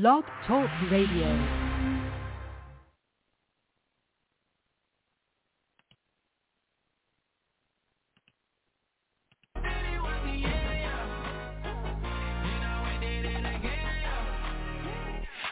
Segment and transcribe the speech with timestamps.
[0.00, 1.28] Blog Talk Radio.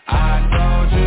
[0.09, 1.03] I told you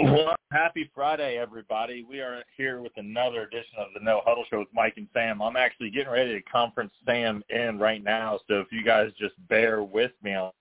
[0.00, 2.06] Well, happy Friday, everybody.
[2.08, 5.42] We are here with another edition of the No Huddle Show with Mike and Sam.
[5.42, 9.34] I'm actually getting ready to conference Sam in right now, so if you guys just
[9.48, 10.36] bear with me.
[10.36, 10.52] All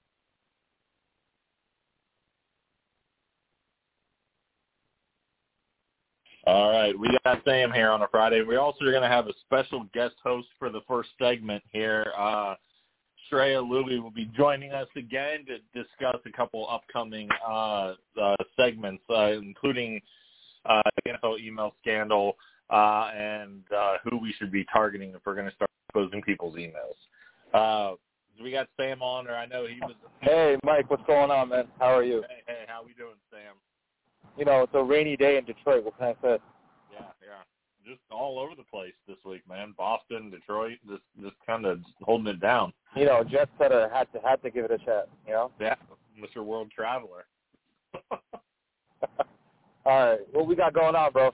[6.71, 8.41] right, we got Sam here on a Friday.
[8.41, 12.11] We also are going to have a special guest host for the first segment here.
[12.17, 12.55] Uh,
[13.31, 19.03] Shreya Louie will be joining us again to discuss a couple upcoming uh, uh, segments,
[19.09, 20.01] uh, including
[20.65, 22.37] uh, the NFL email scandal
[22.69, 26.55] uh, and uh, who we should be targeting if we're going to start exposing people's
[26.55, 26.97] emails.
[27.53, 27.95] Uh,
[28.41, 29.95] we got Sam on, or I know he was.
[30.21, 31.67] Hey, Mike, what's going on, man?
[31.79, 32.23] How are you?
[32.29, 33.55] Hey, hey, how we doing, Sam?
[34.37, 35.83] You know, it's a rainy day in Detroit.
[35.83, 36.37] What can I say?
[36.93, 37.43] Yeah, yeah,
[37.87, 39.73] just all over the place this week, man.
[39.77, 42.73] Boston, Detroit, just just kind of holding it down.
[42.95, 45.09] You know, Jet Setter had to had to give it a shot.
[45.25, 45.51] You know.
[45.59, 45.75] Yeah,
[46.19, 46.43] Mr.
[46.43, 47.25] World Traveler.
[49.85, 51.31] All right, what we got going on, bro?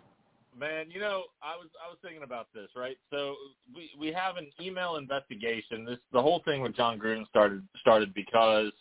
[0.58, 2.98] Man, you know, I was I was thinking about this, right?
[3.10, 3.36] So
[3.76, 5.84] we we have an email investigation.
[5.86, 8.72] This the whole thing with Jon Gruden started started because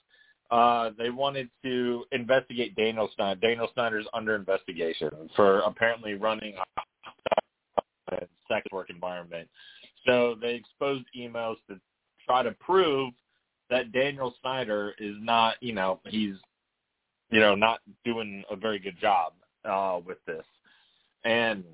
[0.51, 3.41] uh they wanted to investigate Daniel Snyder.
[3.41, 6.83] Daniel Snyder's under investigation for apparently running a
[8.53, 9.49] sex work environment.
[10.07, 11.79] So they exposed emails to
[12.27, 13.13] try to prove
[13.71, 16.35] that Daniel Snyder is not, you know, he's
[17.31, 19.33] you know, not doing a very good job
[19.65, 20.45] uh with this.
[21.25, 21.65] And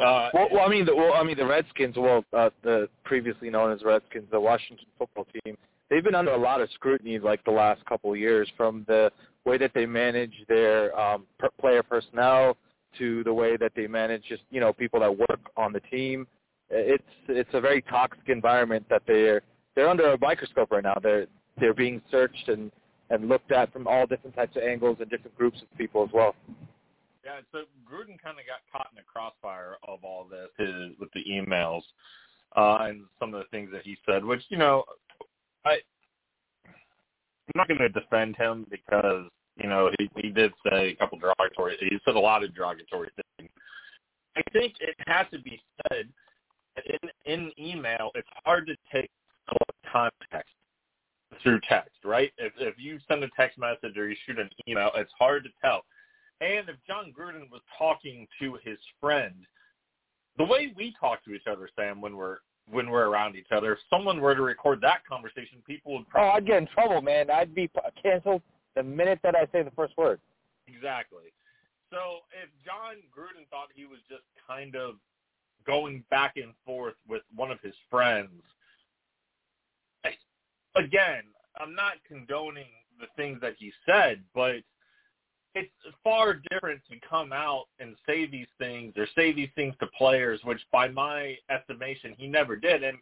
[0.00, 3.50] uh Well, well I mean, the, well, I mean, the Redskins, well, uh, the previously
[3.50, 5.56] known as Redskins, the Washington football team,
[5.88, 9.10] they've been under a lot of scrutiny like the last couple of years, from the
[9.44, 12.56] way that they manage their um, per- player personnel
[12.98, 16.26] to the way that they manage just you know people that work on the team.
[16.70, 19.42] It's it's a very toxic environment that they're
[19.74, 20.98] they're under a microscope right now.
[21.02, 21.26] They're
[21.58, 22.70] they're being searched and
[23.10, 26.10] and looked at from all different types of angles and different groups of people as
[26.12, 26.34] well.
[27.24, 31.08] Yeah, so Gruden kind of got caught in the crossfire of all this his, with
[31.12, 31.82] the emails
[32.56, 34.84] uh, and some of the things that he said, which you know,
[35.64, 35.78] I
[36.66, 41.18] I'm not going to defend him because you know he he did say a couple
[41.18, 41.76] derogatory.
[41.80, 43.50] He said a lot of derogatory things.
[44.36, 46.08] I think it has to be said
[46.76, 49.10] that in in email, it's hard to take
[49.90, 50.52] context
[51.42, 52.32] through text, right?
[52.38, 55.50] If if you send a text message or you shoot an email, it's hard to
[55.62, 55.84] tell.
[56.40, 59.34] And if Jon Gruden was talking to his friend,
[60.36, 62.38] the way we talk to each other, Sam, when we're
[62.70, 66.30] when we're around each other, if someone were to record that conversation, people would Oh,
[66.34, 67.30] I'd get in trouble, man.
[67.30, 67.70] I'd be
[68.02, 68.42] canceled
[68.76, 70.20] the minute that I say the first word.
[70.68, 71.32] exactly.
[71.90, 74.96] So if Jon Gruden thought he was just kind of
[75.66, 78.42] going back and forth with one of his friends,
[80.76, 81.22] again,
[81.58, 82.66] I'm not condoning
[83.00, 84.56] the things that he said, but
[85.54, 85.72] it's
[86.04, 90.40] far different to come out and say these things or say these things to players,
[90.44, 92.82] which by my estimation he never did.
[92.82, 92.98] And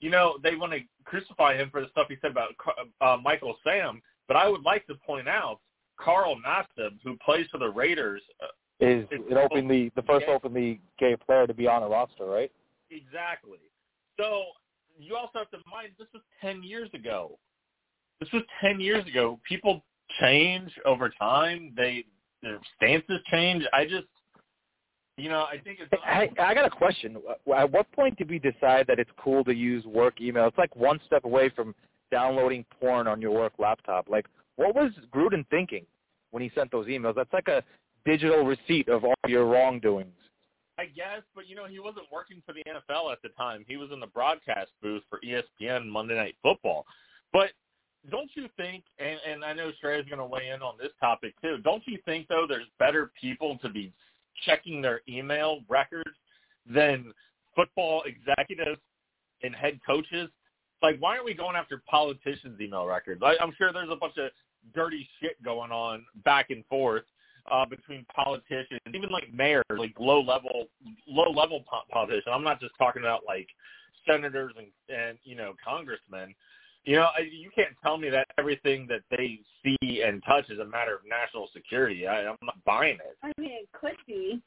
[0.00, 2.54] you know they want to crucify him for the stuff he said about
[3.00, 5.58] uh, Michael Sam, but I would like to point out
[5.98, 8.46] Carl Nassib, who plays for the Raiders, uh,
[8.80, 10.34] Is It's- an openly the first Yeah.
[10.34, 12.52] openly gay player to be on a roster, right?
[12.90, 13.58] exactly.
[14.16, 14.52] So
[14.96, 17.38] you also have to mind this was ten years ago.
[18.20, 19.40] This was ten years ago.
[19.42, 19.84] People
[20.20, 21.74] change over time.
[21.74, 22.04] They
[22.40, 23.66] their stances change.
[23.72, 24.06] I just,
[25.16, 25.92] you know, I think it's.
[26.04, 27.20] I, I got a question.
[27.52, 30.46] At what point did we decide that it's cool to use work email?
[30.46, 31.74] It's like one step away from
[32.10, 34.08] downloading porn on your work laptop.
[34.08, 34.26] Like,
[34.56, 35.86] what was Gruden thinking
[36.30, 37.14] when he sent those emails?
[37.14, 37.62] That's like a
[38.04, 40.12] digital receipt of all your wrongdoings.
[40.78, 43.64] I guess, but you know, he wasn't working for the NFL at the time.
[43.66, 46.86] He was in the broadcast booth for ESPN Monday Night Football.
[47.32, 47.50] But
[48.10, 51.34] don't you think, and, and I know Shrey's going to weigh in on this topic
[51.42, 53.92] too, don't you think, though, there's better people to be
[54.46, 56.16] checking their email records
[56.72, 57.12] than
[57.56, 58.80] football executives
[59.42, 60.28] and head coaches?
[60.82, 63.22] Like, why aren't we going after politicians' email records?
[63.24, 64.30] I, I'm sure there's a bunch of
[64.74, 67.04] dirty shit going on back and forth
[67.50, 70.68] uh, between politicians, even like mayors, like low level,
[71.06, 72.26] low level politicians.
[72.30, 73.48] I'm not just talking about like
[74.06, 74.66] senators and
[74.96, 76.34] and you know congressmen.
[76.84, 80.64] You know, you can't tell me that everything that they see and touch is a
[80.64, 82.06] matter of national security.
[82.06, 83.18] I, I'm not buying it.
[83.22, 84.40] I mean, it could be.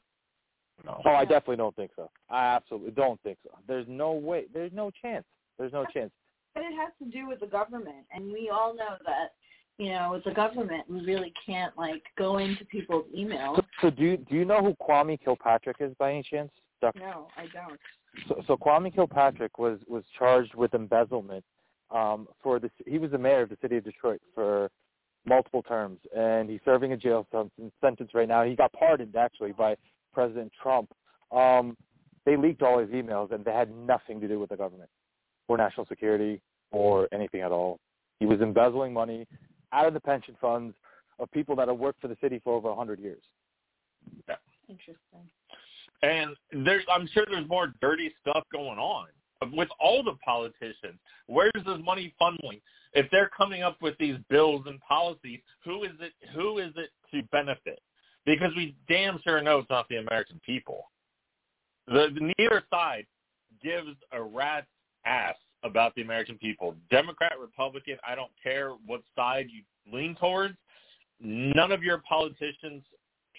[0.84, 1.00] No.
[1.04, 2.10] Oh, I definitely don't think so.
[2.30, 3.50] I absolutely don't think so.
[3.68, 4.46] There's no way.
[4.52, 5.24] There's no chance.
[5.58, 6.10] There's no chance.
[6.54, 9.32] But it has to do with the government, and we all know that
[9.78, 13.56] you know, with the government, we really can't like go into people's emails.
[13.56, 16.50] So, so do you, do you know who Kwame Kilpatrick is by any chance?
[16.80, 17.00] Dr.
[17.00, 17.80] No, I don't.
[18.28, 21.44] So, so Kwame Kilpatrick was was charged with embezzlement
[21.90, 22.70] um, for the.
[22.86, 24.70] He was the mayor of the city of Detroit for
[25.24, 27.26] multiple terms, and he's serving a jail
[27.80, 28.42] sentence right now.
[28.44, 29.76] He got pardoned actually by
[30.12, 30.92] President Trump.
[31.30, 31.76] Um,
[32.26, 34.90] they leaked all his emails, and they had nothing to do with the government
[35.48, 36.40] or national security
[36.70, 37.78] or anything at all.
[38.18, 39.26] He was embezzling money
[39.72, 40.74] out of the pension funds
[41.18, 43.22] of people that have worked for the city for over a 100 years.
[44.28, 44.36] Yeah.
[44.68, 44.96] Interesting.
[46.02, 49.06] And there's, I'm sure there's more dirty stuff going on
[49.52, 50.98] with all the politicians.
[51.26, 52.60] Where's this money funneling?
[52.94, 56.12] If they're coming up with these bills and policies, who is it?
[56.34, 57.80] Who is it to benefit?
[58.26, 60.84] Because we damn sure know it's not the American people.
[61.88, 63.06] The, the neither side
[63.62, 64.66] gives a rat's
[65.04, 66.74] ass about the American people.
[66.90, 69.62] Democrat, Republican, I don't care what side you
[69.92, 70.54] lean towards.
[71.20, 72.82] None of your politicians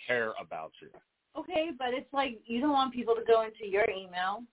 [0.08, 0.90] care about you.
[1.38, 4.44] Okay, but it's like you don't want people to go into your email.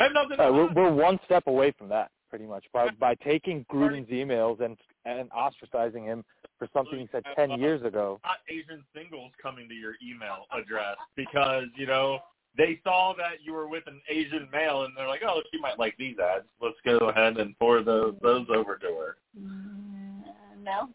[0.00, 0.40] I have nothing.
[0.40, 4.60] Uh, we're, we're one step away from that, pretty much, by by taking Gruden's emails
[4.60, 6.24] and and ostracizing him
[6.58, 8.20] for something he said ten years ago.
[8.24, 12.18] Not Asian singles coming to your email address because you know
[12.56, 15.78] they saw that you were with an Asian male and they're like, oh, she might
[15.78, 16.44] like these ads.
[16.60, 19.16] Let's go ahead and forward those those over to her.
[19.38, 20.22] Mm,
[20.62, 20.88] no.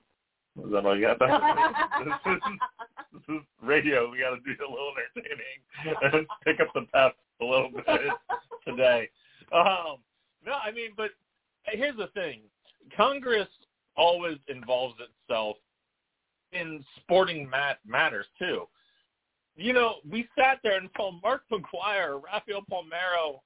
[0.66, 1.20] Is that all you got?
[2.06, 2.42] this, is,
[3.14, 4.10] this is radio.
[4.12, 7.86] We got to do a little entertaining and pick up the pep a little bit
[8.68, 9.10] today.
[9.54, 9.98] Um,
[10.46, 11.12] no, I mean, but
[11.66, 12.42] here's the thing:
[12.96, 13.48] Congress
[13.96, 15.58] always involves itself
[16.52, 18.68] in sporting mat- matters too.
[19.60, 23.40] You know, we sat there and saw Mark McGwire, Rafael Palmeiro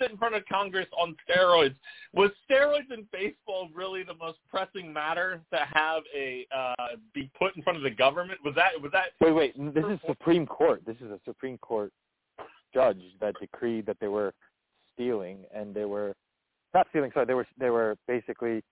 [0.00, 1.74] sit in front of Congress on steroids.
[2.14, 7.56] Was steroids in baseball really the most pressing matter to have a uh, be put
[7.56, 8.38] in front of the government?
[8.44, 9.10] Was that was that?
[9.20, 9.74] Wait, wait.
[9.74, 10.82] This is Supreme Court.
[10.86, 11.92] This is a Supreme Court
[12.72, 14.32] judge that decreed that they were
[14.94, 16.14] stealing and they were
[16.72, 17.10] not stealing.
[17.12, 18.64] Sorry, they were they were basically,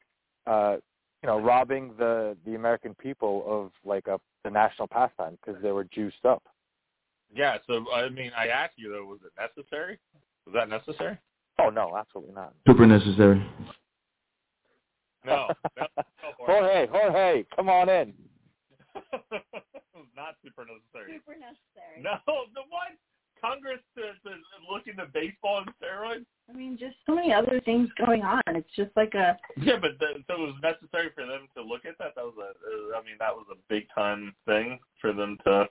[0.47, 0.77] uh,
[1.23, 5.71] you know, robbing the the American people of like a the national pastime because they
[5.71, 6.43] were juiced up.
[7.35, 7.59] Yeah.
[7.67, 9.99] So I mean, I asked you though, was it necessary?
[10.47, 11.19] Was that necessary?
[11.59, 12.55] Oh no, absolutely not.
[12.67, 13.45] Super necessary.
[15.25, 15.49] No.
[15.77, 16.05] no, no
[16.39, 18.13] Jorge, Jorge, come on in.
[20.17, 21.15] not super necessary.
[21.15, 22.03] Super necessary.
[22.03, 22.99] No, the one
[23.43, 24.37] Congress to, to
[24.71, 26.25] look into baseball and steroids?
[26.49, 28.41] I mean, just so many other things going on.
[28.47, 29.37] It's just like a.
[29.57, 32.15] Yeah, but the, so it was necessary for them to look at that.
[32.15, 32.97] That was a.
[32.97, 35.67] Uh, mean, that was a big time thing for them to.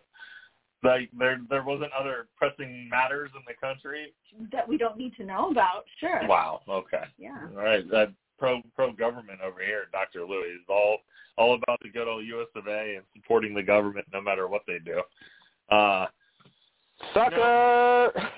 [0.84, 4.14] Like there, there wasn't other pressing matters in the country
[4.52, 5.86] that we don't need to know about.
[6.00, 6.22] Sure.
[6.28, 6.62] Wow.
[6.68, 7.04] Okay.
[7.20, 7.38] Yeah.
[7.56, 7.88] All right.
[7.92, 10.26] That pro pro government over here, Dr.
[10.26, 10.98] Louis, is all
[11.38, 12.48] all about the good old U.S.
[12.56, 12.96] of A.
[12.96, 15.02] and supporting the government no matter what they do.
[15.70, 16.08] Uh,
[17.14, 18.12] Sucker.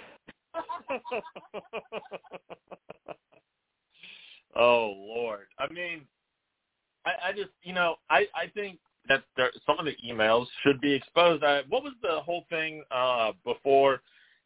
[4.55, 5.47] oh Lord.
[5.57, 6.01] I mean,
[7.05, 10.79] I, I just you know I I think that there, some of the emails should
[10.81, 11.43] be exposed.
[11.43, 14.01] I, what was the whole thing uh, before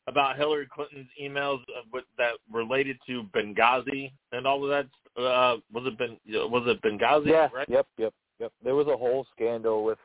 [0.08, 5.22] about Hillary Clinton's emails uh, with, that related to Benghazi and all of that?
[5.22, 7.28] Uh, was it ben, was it Benghazi?
[7.28, 7.50] Yeah.
[7.54, 7.68] Right?
[7.70, 7.88] Yep.
[7.98, 8.14] Yep.
[8.40, 8.52] Yep.
[8.64, 9.98] There was a whole scandal with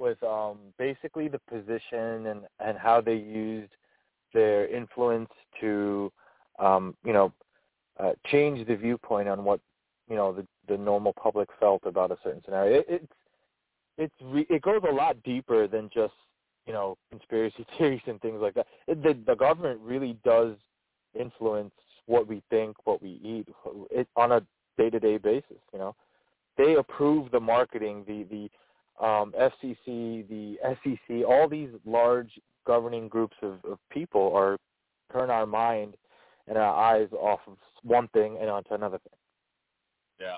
[0.00, 3.70] with um, basically the position and and how they used
[4.32, 5.30] their influence
[5.60, 6.10] to
[6.58, 7.32] um, you know
[8.00, 9.60] uh, change the viewpoint on what
[10.08, 12.80] you know the the normal public felt about a certain scenario.
[12.80, 13.12] It, it's
[13.98, 16.14] it's re- it goes a lot deeper than just
[16.66, 18.66] you know conspiracy theories and things like that.
[18.86, 20.56] It, the the government really does
[21.18, 21.72] influence
[22.06, 23.48] what we think, what we eat,
[23.90, 24.40] it, on a
[24.76, 25.58] day to day basis.
[25.72, 25.96] You know,
[26.56, 32.30] they approve the marketing, the the um, FCC, the SEC, all these large
[32.66, 34.58] governing groups of, of people are
[35.12, 35.96] turn our mind
[36.46, 39.18] and our eyes off of one thing and onto another thing.
[40.20, 40.36] Yeah.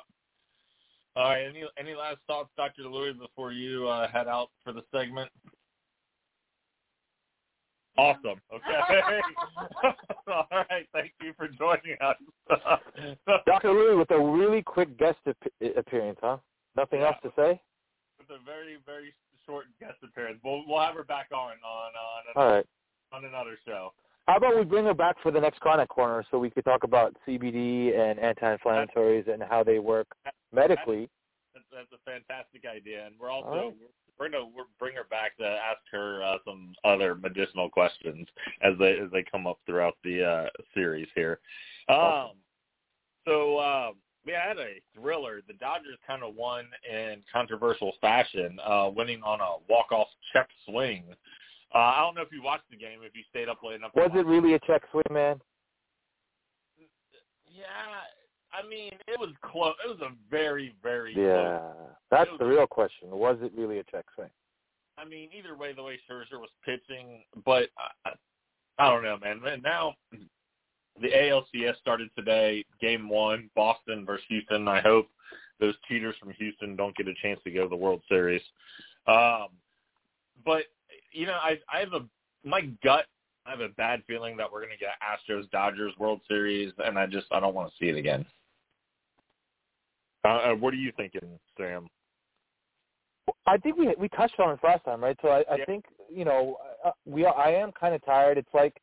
[1.17, 1.45] All right.
[1.49, 2.83] Any any last thoughts, Dr.
[2.83, 5.31] Louis, before you uh, head out for the segment?
[7.99, 8.41] Awesome.
[8.53, 9.21] Okay.
[10.29, 10.87] All right.
[10.93, 12.17] Thank you for joining us.
[13.47, 13.73] Dr.
[13.73, 15.37] Louis with a really quick guest ap-
[15.79, 16.37] appearance, huh?
[16.77, 17.07] Nothing Yeah.
[17.07, 17.61] else to say?
[18.19, 19.15] With a very very
[19.47, 20.39] short guest appearance.
[20.45, 22.67] We'll we'll have her back on on on, All right.
[23.13, 23.93] on another show.
[24.27, 26.83] How about we bring her back for the next Chronic Corner so we could talk
[26.83, 30.09] about CBD and anti-inflammatories and how they work
[30.53, 31.09] medically.
[31.55, 33.77] That's, that's a fantastic idea, and we're also right.
[34.19, 38.27] we're gonna we're bring her back to ask her uh, some other medicinal questions
[38.63, 41.39] as they as they come up throughout the uh, series here.
[41.89, 42.33] Um,
[43.25, 43.91] so uh,
[44.27, 45.41] we had a thriller.
[45.47, 51.05] The Dodgers kind of won in controversial fashion, uh, winning on a walk-off check swing.
[51.75, 53.93] Uh, I don't know if you watched the game, if you stayed up late enough.
[53.95, 55.41] Was it really a check swing, man?
[57.49, 57.65] Yeah,
[58.53, 59.75] I mean, it was close.
[59.85, 61.59] It was a very, very yeah.
[61.59, 61.73] Close.
[62.11, 63.11] That's the real question.
[63.11, 64.31] Was it really a check swing?
[64.99, 67.69] I mean, either way, the way Scherzer was pitching, but
[68.07, 68.11] I,
[68.79, 69.41] I don't know, man.
[69.47, 69.95] And now
[71.01, 74.69] the ALCS started today, game one, Boston versus Houston.
[74.69, 75.09] I hope
[75.61, 78.43] those cheaters from Houston don't get a chance to go to the World Series.
[79.07, 79.49] Um,
[80.45, 80.65] but
[81.17, 82.05] you know, I I have a
[82.45, 83.07] my gut.
[83.47, 86.99] I have a bad feeling that we're going to get Astros Dodgers World Series, and
[86.99, 88.27] I just I don't want to see it again.
[90.25, 91.89] Uh, uh, what are you thinking, Sam?
[93.47, 95.17] I think we we touched on this last time, right?
[95.23, 95.65] So I, I yeah.
[95.65, 98.37] think you know uh, we are, I am kind of tired.
[98.37, 98.77] It's like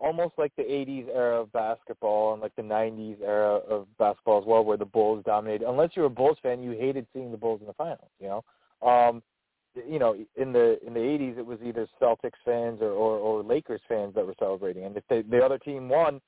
[0.00, 4.46] almost like the 80s era of basketball and like the 90s era of basketball as
[4.46, 5.68] well, where the Bulls dominated.
[5.68, 8.10] Unless you were a Bulls fan, you hated seeing the Bulls in the finals.
[8.20, 9.22] You know, um,
[9.86, 13.42] you know, in the in the 80s, it was either Celtics fans or, or or
[13.42, 16.20] Lakers fans that were celebrating, and if they, the other team won,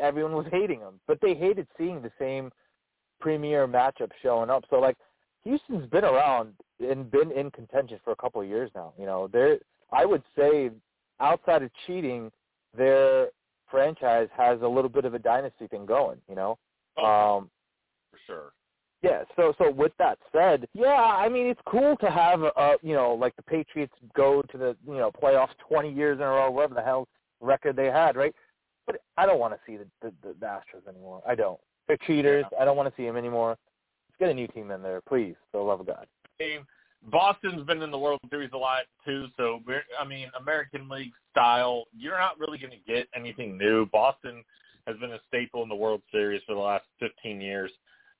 [0.00, 1.00] everyone was hating them.
[1.06, 2.50] But they hated seeing the same
[3.20, 4.64] premier matchup showing up.
[4.70, 4.96] So like,
[5.44, 8.92] Houston's been around and been in contention for a couple of years now.
[8.98, 9.58] You know, they're
[9.92, 10.70] I would say
[11.20, 12.30] outside of cheating
[12.76, 13.28] their
[13.70, 16.58] franchise has a little bit of a dynasty thing going, you know.
[16.98, 17.50] Oh, um,
[18.10, 18.52] for sure.
[19.06, 19.24] Yeah.
[19.36, 23.14] So so with that said, yeah, I mean it's cool to have a you know
[23.14, 26.74] like the Patriots go to the you know playoffs 20 years in a row, whatever
[26.74, 27.08] the hell
[27.40, 28.34] record they had, right?
[28.86, 31.22] But I don't want to see the the, the, the Astros anymore.
[31.26, 31.60] I don't.
[31.88, 32.44] They're cheaters.
[32.52, 32.62] Yeah.
[32.62, 33.50] I don't want to see them anymore.
[34.08, 35.34] Let's get a new team in there, please.
[35.52, 36.06] For the love of God.
[36.38, 36.66] Team.
[37.10, 39.60] Boston's been in the World Series a lot too, so
[40.00, 43.86] I mean, American League style, you're not really going to get anything new.
[43.86, 44.42] Boston
[44.86, 47.70] has been a staple in the World Series for the last 15 years.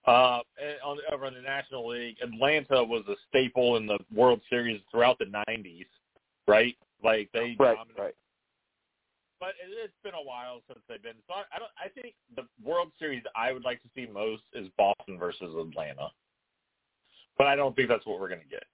[0.06, 0.40] Uh,
[0.84, 5.18] on, over in the National League, Atlanta was a staple in the World Series throughout
[5.18, 5.86] the 90s,
[6.46, 6.76] right?
[7.02, 8.00] Like they right, dominated.
[8.00, 8.14] right.
[9.40, 11.16] But it, it's been a while since they've been.
[11.26, 11.70] So I, I don't.
[11.78, 16.08] I think the World Series I would like to see most is Boston versus Atlanta
[17.38, 18.64] but I don't think that's what we're going to get.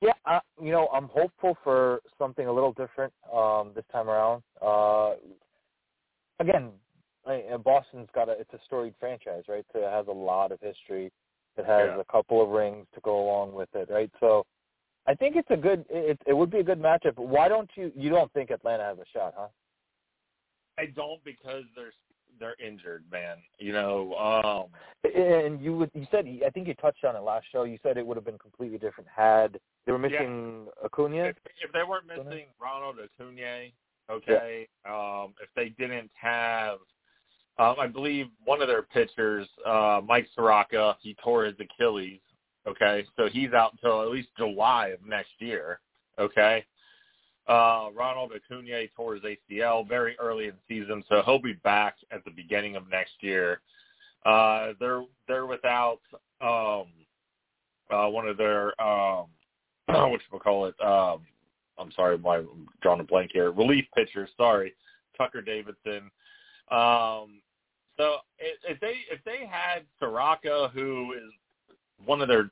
[0.00, 4.42] Yeah, uh, you know, I'm hopeful for something a little different um, this time around.
[4.60, 5.12] Uh,
[6.40, 6.70] again,
[7.26, 9.64] I, Boston's got a it's a storied franchise, right?
[9.72, 11.12] So it has a lot of history.
[11.56, 12.00] It has yeah.
[12.00, 14.10] a couple of rings to go along with it, right?
[14.20, 14.44] So
[15.06, 17.16] I think it's a good it it would be a good matchup.
[17.16, 19.48] Why don't you you don't think Atlanta has a shot, huh?
[20.78, 21.94] I don't because there's
[22.40, 23.36] they're injured, man.
[23.58, 27.46] You know, um and you would you said I think you touched on it last
[27.52, 27.64] show.
[27.64, 30.86] You said it would have been completely different had they were missing yeah.
[30.86, 31.24] Acuna.
[31.24, 33.66] If, if they weren't missing Ronald Acuna,
[34.10, 34.66] okay.
[34.86, 35.22] Yeah.
[35.22, 36.78] Um if they didn't have
[37.58, 42.20] um I believe one of their pitchers, uh Mike Soroka, he tore his Achilles.
[42.66, 45.80] Okay, so he's out until at least July of next year.
[46.18, 46.64] Okay,
[47.48, 51.96] uh, Ronald Acuna tore his ACL very early in the season, so he'll be back
[52.12, 53.60] at the beginning of next year.
[54.24, 55.98] Uh, they're they're without
[56.40, 56.86] um,
[57.90, 59.26] uh, one of their um,
[59.88, 60.80] what you call it.
[60.80, 61.22] Um,
[61.78, 63.50] I'm sorry, I'm drawing a blank here.
[63.50, 64.74] Relief pitchers, sorry,
[65.18, 66.10] Tucker Davidson.
[66.70, 67.41] Um,
[67.96, 71.30] so if they if they had Soroka, who is
[72.04, 72.50] one of their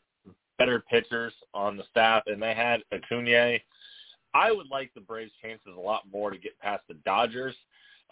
[0.59, 3.59] better pitchers on the staff, and they had Acuna
[4.35, 7.56] I would like the Braves' chances a lot more to get past the Dodgers.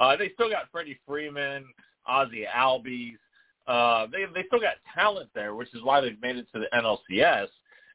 [0.01, 1.65] Uh, they still got Freddie Freeman,
[2.07, 3.19] Ozzie Albies.
[3.67, 6.69] Uh, they they still got talent there, which is why they've made it to the
[6.75, 7.49] NLCS,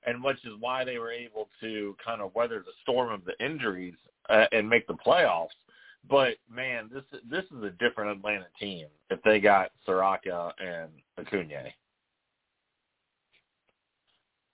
[0.05, 3.33] and which is why they were able to kind of weather the storm of the
[3.43, 3.95] injuries
[4.29, 5.47] uh, and make the playoffs.
[6.09, 11.71] But man, this this is a different Atlanta team if they got Soroka and Acuna.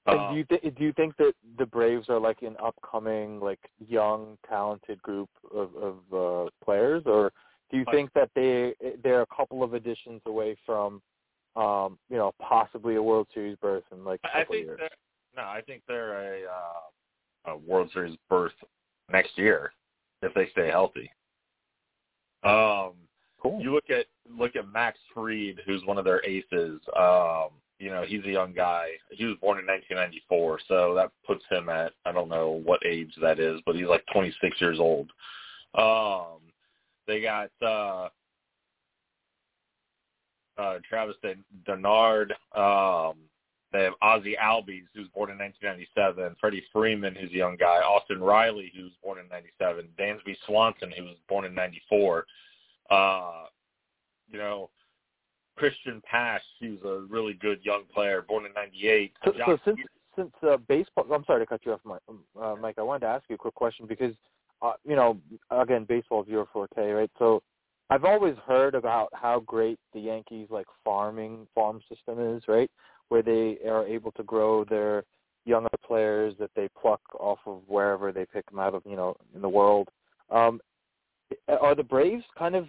[0.06, 3.60] And do you th- do you think that the Braves are like an upcoming like
[3.88, 7.32] young talented group of, of uh, players, or
[7.72, 11.02] do you think that they they're a couple of additions away from
[11.56, 14.80] um, you know possibly a World Series berth in like a couple I think years?
[15.36, 18.54] No, I think they're a, uh, a World Series berth
[19.12, 19.72] next year
[20.22, 21.10] if they stay healthy.
[22.44, 22.94] Um,
[23.42, 23.62] cool.
[23.62, 24.06] You look at
[24.38, 26.80] look at Max Fried, who's one of their aces.
[26.98, 28.90] Um, you know, he's a young guy.
[29.10, 33.14] He was born in 1994, so that puts him at I don't know what age
[33.22, 35.12] that is, but he's like 26 years old.
[35.76, 36.40] Um,
[37.08, 38.10] They got uh,
[40.58, 41.16] uh, Travis
[41.66, 42.28] d'Arnaud.
[42.56, 43.16] Um,
[43.72, 46.36] they have Ozzie Albies, who's born in 1997.
[46.40, 47.78] Freddie Freeman, who's a young guy.
[47.78, 49.88] Austin Riley, who was born in 97.
[50.00, 52.26] Dansby Swanson, who was born in 94.
[52.90, 53.32] Uh,
[54.32, 54.70] you know,
[55.60, 59.14] Cristian Pache, who's a really good young player, born in '98.
[59.26, 59.80] So, so since
[60.16, 62.02] since uh, baseball, I'm sorry to cut you off, Mike.
[62.40, 64.14] Uh, Mike, I wanted to ask you a quick question because,
[64.62, 65.18] uh, you know,
[65.52, 67.12] again, baseball is your forte, right?
[67.20, 67.42] So,
[67.90, 72.70] I've always heard about how great the Yankees like farming farm system is, right?
[73.10, 75.04] Where they are able to grow their
[75.46, 79.16] younger players that they pluck off of wherever they pick them out of, you know,
[79.36, 79.90] in the world.
[80.30, 80.62] Um,
[81.48, 82.68] are the Braves kind of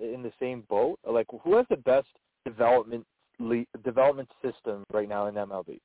[0.00, 0.98] in the same boat?
[1.08, 2.08] Like, who has the best
[2.44, 3.06] development
[3.38, 5.80] le- development system right now in MLB?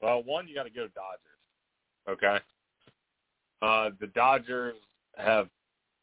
[0.00, 1.38] Well, one, you got to go Dodgers.
[2.08, 2.38] Okay.
[3.62, 4.76] Uh, the Dodgers
[5.16, 5.48] have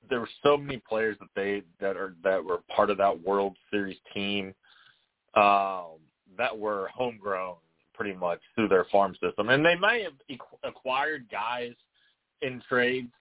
[0.09, 3.55] there were so many players that they that are that were part of that World
[3.71, 4.53] Series team
[5.35, 5.99] um,
[6.37, 7.55] that were homegrown
[7.93, 11.73] pretty much through their farm system, and they may have acquired guys
[12.41, 13.11] in trades,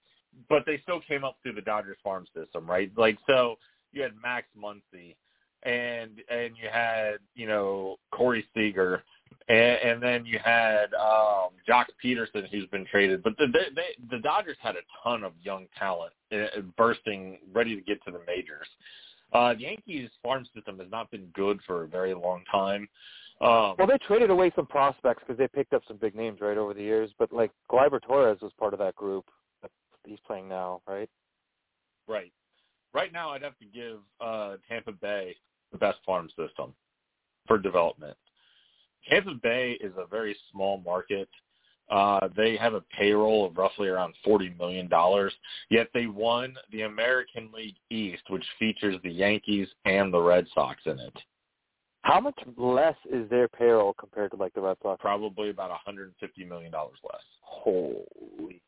[0.49, 2.91] but they still came up through the Dodgers farm system, right?
[2.97, 3.57] Like so,
[3.93, 5.15] you had Max Muncy,
[5.63, 9.03] and and you had you know Corey Seager,
[9.49, 13.23] and, and then you had um, Joc Pederson who's been traded.
[13.23, 17.75] But the they, they, the Dodgers had a ton of young talent uh, bursting, ready
[17.75, 18.69] to get to the majors.
[19.33, 22.89] Uh, the Yankees farm system has not been good for a very long time.
[23.41, 26.59] Um, well, they traded away some prospects because they picked up some big names right
[26.59, 27.11] over the years.
[27.19, 29.25] But like Gleyber Torres was part of that group.
[30.07, 31.09] He's playing now, right?
[32.07, 32.33] Right.
[32.93, 35.35] Right now, I'd have to give uh, Tampa Bay
[35.71, 36.75] the best farm system
[37.47, 38.17] for development.
[39.09, 41.29] Tampa Bay is a very small market.
[41.93, 44.89] Uh, they have a payroll of roughly around $40 million,
[45.71, 50.81] yet they won the American League East, which features the Yankees and the Red Sox
[50.87, 51.13] in it.
[52.01, 55.03] How much less is their payroll compared to like the Red Sox?
[55.03, 57.23] Probably about $150 million less.
[57.43, 58.63] Holy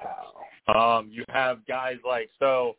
[0.00, 0.98] cow.
[0.98, 2.76] Um, you have guys like, so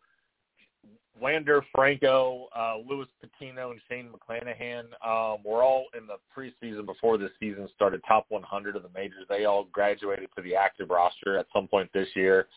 [1.20, 7.18] Wander Franco, uh, Luis Patino, and Shane McClanahan um, were all in the preseason before
[7.18, 9.26] the season started, top 100 of the majors.
[9.30, 12.48] They all graduated to the active roster at some point this year.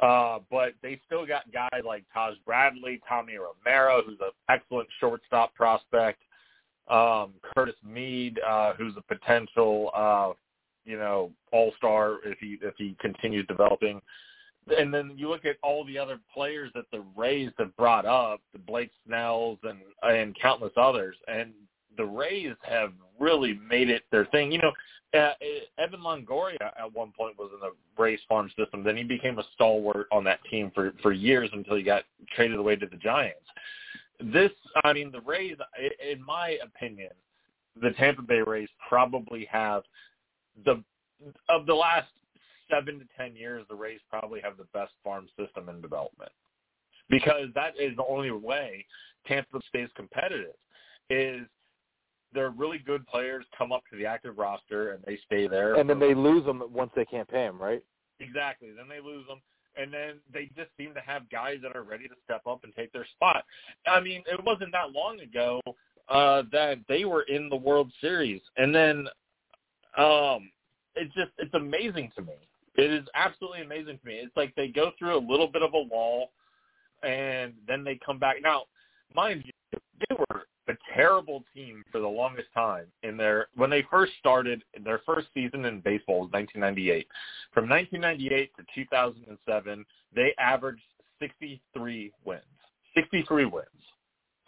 [0.00, 5.54] Uh, but they still got guys like Taj Bradley, Tommy Romero, who's an excellent shortstop
[5.54, 6.20] prospect,
[6.90, 10.32] um, Curtis Mead, uh, who's a potential, uh,
[10.84, 14.00] you know, all-star if he if he continues developing
[14.68, 18.40] and then you look at all the other players that the Rays have brought up,
[18.52, 21.52] the Blake Snells and and countless others, and
[21.96, 24.52] the Rays have really made it their thing.
[24.52, 24.72] You know,
[25.18, 25.32] uh,
[25.78, 28.82] Evan Longoria at one point was in the Rays farm system.
[28.82, 32.58] Then he became a stalwart on that team for for years until he got traded
[32.58, 33.40] away to the Giants.
[34.32, 34.52] This,
[34.84, 35.56] I mean, the Rays,
[36.08, 37.10] in my opinion,
[37.80, 39.82] the Tampa Bay Rays probably have
[40.64, 40.82] the
[41.48, 42.08] of the last
[42.72, 46.32] seven to ten years, the Rays probably have the best farm system in development
[47.10, 48.84] because that is the only way
[49.26, 50.54] Tampa stays competitive.
[51.10, 51.42] Is
[52.32, 55.88] their really good players come up to the active roster and they stay there, and
[55.88, 57.82] then they lose them once they can't pay them, right?
[58.20, 58.70] Exactly.
[58.74, 59.40] Then they lose them,
[59.76, 62.74] and then they just seem to have guys that are ready to step up and
[62.74, 63.44] take their spot.
[63.86, 65.60] I mean, it wasn't that long ago
[66.08, 69.06] uh, that they were in the World Series, and then
[69.98, 70.50] um,
[70.94, 72.34] it's just it's amazing to me
[72.76, 74.14] it is absolutely amazing to me.
[74.14, 76.30] It's like they go through a little bit of a wall,
[77.02, 78.36] and then they come back.
[78.42, 78.64] Now,
[79.14, 83.84] mind you, they were a terrible team for the longest time in their when they
[83.90, 87.06] first started their first season in baseball was 1998.
[87.52, 90.82] From 1998 to 2007, they averaged
[91.20, 92.42] 63 wins.
[92.94, 93.66] 63 wins.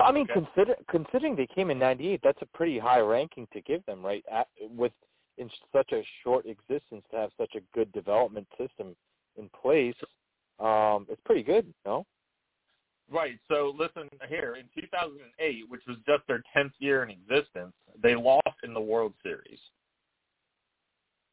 [0.00, 0.46] I mean, okay.
[0.54, 4.24] consider considering they came in '98, that's a pretty high ranking to give them, right?
[4.30, 4.92] At, with
[5.38, 8.94] in such a short existence to have such a good development system
[9.36, 9.96] in place,
[10.60, 12.06] um, it's pretty good, no?
[13.10, 13.38] Right.
[13.48, 18.56] So listen here, in 2008, which was just their 10th year in existence, they lost
[18.62, 19.58] in the World Series.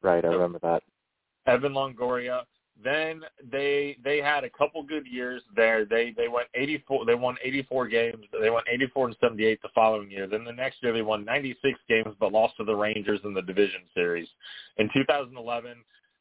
[0.01, 0.83] Right, I so remember that.
[1.45, 2.43] Evan Longoria
[2.83, 5.85] then they they had a couple good years there.
[5.85, 7.05] They they went 84.
[7.05, 8.25] They won 84 games.
[8.39, 10.27] They won 84 and 78 the following year.
[10.27, 13.41] Then the next year they won 96 games, but lost to the Rangers in the
[13.41, 14.27] division series.
[14.77, 15.77] In 2011,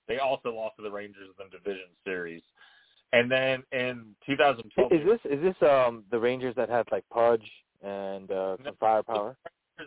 [0.08, 2.42] they also lost to the Rangers in the division series.
[3.12, 7.48] And then in 2012, is this is this um the Rangers that had like Pudge
[7.82, 9.36] and uh, some firepower?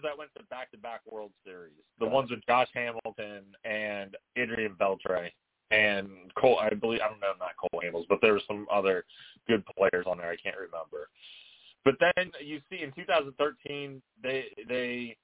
[0.01, 1.75] that went to back-to-back World Series.
[1.99, 5.29] The ones with Josh Hamilton and Adrian Beltre
[5.73, 6.07] and
[6.38, 6.59] Cole.
[6.59, 9.05] I believe I don't know, not Cole Hamels, but there were some other
[9.47, 10.29] good players on there.
[10.29, 11.09] I can't remember.
[11.83, 15.17] But then you see in 2013 they they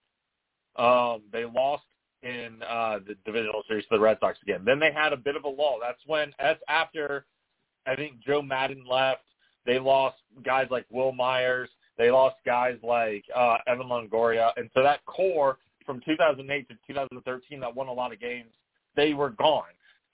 [0.82, 1.84] um they lost
[2.24, 4.64] in uh the divisional series to the Red Sox again.
[4.66, 5.78] Then they had a bit of a lull.
[5.82, 7.26] That's when that's after
[7.86, 9.24] I think Joe Maddon left.
[9.66, 11.70] They lost guys like Wil Myers.
[11.98, 14.52] They lost guys like uh Evan Longoria.
[14.58, 18.52] And so that core from 2008 to 2013 that won a lot of games,
[18.96, 19.64] they were gone.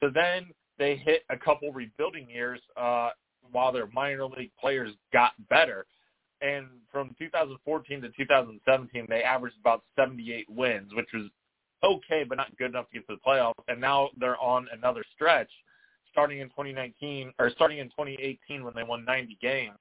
[0.05, 3.09] So then they hit a couple rebuilding years uh
[3.51, 5.85] while their minor league players got better
[6.41, 11.23] and from 2014 to 2017, they averaged about 78 wins, which was
[11.83, 13.53] okay, but not good enough to get to the playoffs.
[13.67, 15.49] And now they're on another stretch,
[16.11, 19.77] starting in 2019 or starting in 2018 when they won 90 games.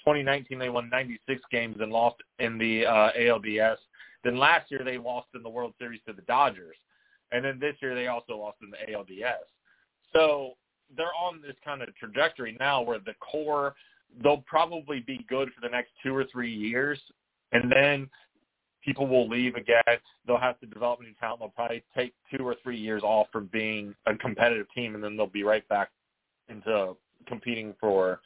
[0.00, 3.76] 2019 they won 96 games and lost in the uh, ALDS.
[4.24, 6.76] Then last year they lost in the World Series to the Dodgers,
[7.32, 9.44] and then this year they also lost in the ALDS.
[10.12, 10.52] So
[10.96, 13.74] they're on this kind of trajectory now where the core
[14.22, 16.98] they'll probably be good for the next two or three years,
[17.52, 18.08] and then
[18.84, 19.82] people will leave again.
[20.26, 21.40] They'll have to develop new talent.
[21.40, 25.16] They'll probably take two or three years off from being a competitive team, and then
[25.16, 25.90] they'll be right back
[26.48, 26.96] into
[27.26, 28.20] competing for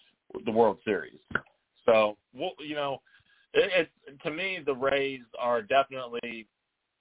[0.44, 1.18] the World Series.
[1.84, 3.02] So, well, you know,
[3.52, 6.46] it, it, to me, the Rays are definitely,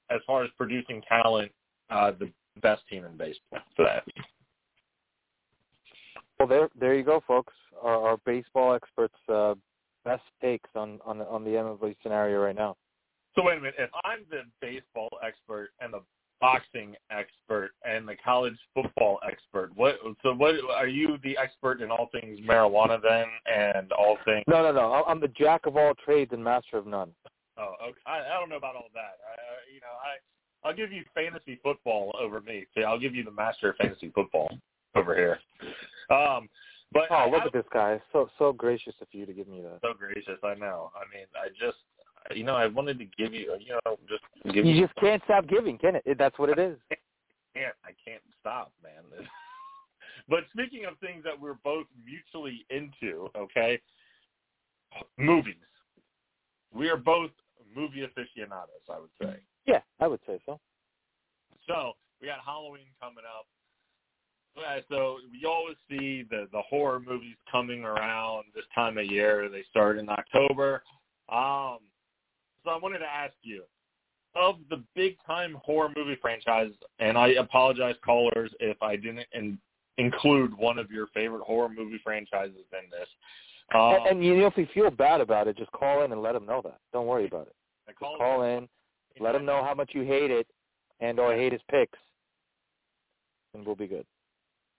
[0.10, 1.52] as far as producing talent,
[1.89, 2.30] uh, the
[2.62, 4.04] best team in baseball for that.
[6.39, 7.54] Well, there, there you go, folks.
[7.82, 9.56] Our, our baseball experts' uh,
[10.04, 12.76] best takes on on on the MLB scenario right now.
[13.36, 13.76] So wait a minute.
[13.78, 16.02] If I'm the baseball expert and the
[16.39, 19.96] boxing expert and the college football expert, what?
[20.22, 20.56] So what?
[20.76, 24.43] Are you the expert in all things marijuana then, and all things?
[24.48, 25.04] No, no, no.
[25.08, 27.12] I'm the jack of all trades and master of none.
[27.58, 28.00] Oh, okay.
[28.06, 29.17] I, I don't know about all that.
[29.24, 32.65] I, you know, I I'll give you fantasy football over me.
[32.76, 34.50] See, I'll give you the master of fantasy football
[34.95, 35.39] over here.
[36.10, 36.49] Um,
[36.91, 38.01] but oh, I, look I, at this guy!
[38.12, 39.79] So so gracious of you to give me that.
[39.82, 40.91] So gracious, I know.
[40.95, 41.77] I mean, I just,
[42.36, 44.73] you know, I wanted to give you, you know, just give you.
[44.73, 46.17] You just can't stop giving, can it?
[46.17, 46.77] That's what it is.
[46.91, 46.95] I
[47.56, 47.75] can't.
[47.84, 49.03] I can't stop, man.
[50.29, 53.79] but speaking of things that we're both mutually into, okay,
[55.17, 55.56] movies.
[56.73, 57.32] We are both
[57.75, 59.39] movie aficionados, I would say.
[59.65, 60.60] Yeah, I would say so.
[61.67, 63.45] So we got Halloween coming up.
[64.56, 69.50] Yeah, so you always see the the horror movies coming around this time of year.
[69.50, 70.84] They start in October.
[71.30, 71.80] Um,
[72.63, 73.63] so I wanted to ask you,
[74.36, 79.58] of the big time horror movie franchise, and I apologize, callers, if I didn't in,
[79.98, 83.08] include one of your favorite horror movie franchises in this.
[83.74, 86.22] Um, and, and you know, if you feel bad about it, just call in and
[86.22, 86.80] let them know that.
[86.92, 87.56] Don't worry about it.
[87.88, 88.68] Just call, call in,
[89.20, 90.48] let him know how much you hate it,
[91.00, 92.00] and or hate his picks,
[93.54, 94.06] and we'll be good.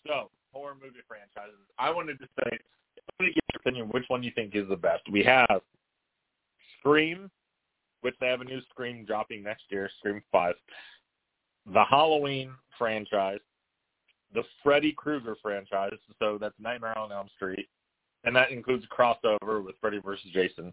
[0.06, 1.58] So, horror movie franchises.
[1.78, 3.88] I wanted to say, I want to get your opinion.
[3.88, 5.02] Which one you think is the best?
[5.10, 5.62] We have
[6.78, 7.30] Scream,
[8.02, 10.54] which they have a new Scream dropping next year, Scream Five.
[11.72, 13.40] The Halloween franchise,
[14.34, 15.94] the Freddy Krueger franchise.
[16.18, 17.68] So that's Nightmare on Elm Street,
[18.24, 20.72] and that includes a crossover with Freddy versus Jason.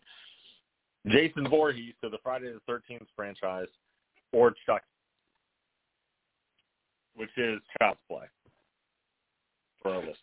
[1.08, 3.70] Jason Voorhees, so the Friday the Thirteenth franchise,
[4.34, 4.84] or Chuck,
[7.16, 8.26] which is Child's Play
[9.82, 10.18] for our listeners.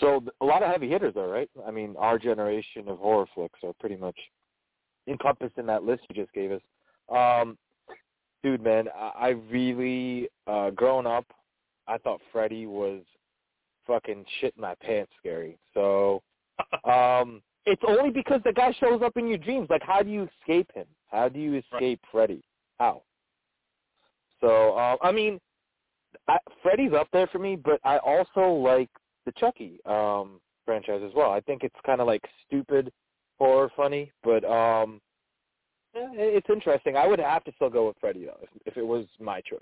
[0.00, 1.50] So a lot of heavy hitters, though, right?
[1.66, 4.16] I mean, our generation of horror flicks are pretty much
[5.06, 6.62] encompassed in that list you just gave us.
[7.14, 7.58] Um,
[8.42, 11.26] dude, man, I, I really, uh, growing up,
[11.86, 13.02] I thought Freddy was
[13.86, 15.58] fucking shit in my pants scary.
[15.74, 16.22] So,
[16.84, 19.68] um, it's only because the guy shows up in your dreams.
[19.68, 20.86] Like, how do you escape him?
[21.08, 22.10] How do you escape right.
[22.10, 22.42] Freddy?
[22.78, 23.02] How?
[24.40, 25.38] So, uh, I mean,
[26.30, 28.88] I, Freddy's up there for me, but I also like
[29.26, 31.30] the Chucky um, franchise as well.
[31.30, 32.92] I think it's kind of like stupid
[33.38, 35.00] horror funny, but um,
[35.92, 36.96] it's interesting.
[36.96, 39.60] I would have to still go with Freddy though, if, if it was my choice.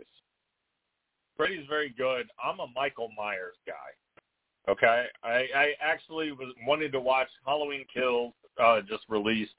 [1.36, 2.26] Freddy's very good.
[2.44, 4.70] I'm a Michael Myers guy.
[4.70, 9.54] Okay, I, I actually was wanted to watch Halloween Kills uh, just released.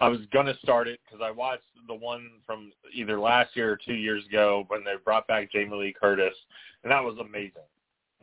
[0.00, 3.78] I was gonna start it because I watched the one from either last year or
[3.84, 6.34] two years ago when they brought back Jamie Lee Curtis,
[6.82, 7.62] and that was amazing.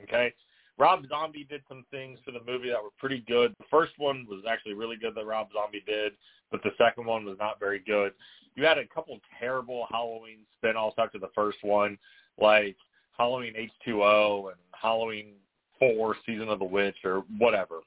[0.03, 0.33] Okay,
[0.77, 3.53] Rob Zombie did some things for the movie that were pretty good.
[3.59, 6.13] The first one was actually really good that Rob Zombie did,
[6.51, 8.13] but the second one was not very good.
[8.55, 11.97] You had a couple terrible Halloween spin-offs after the first one,
[12.39, 12.75] like
[13.17, 13.53] Halloween
[13.87, 15.33] H2O and Halloween
[15.79, 17.79] 4 Season of the Witch or whatever.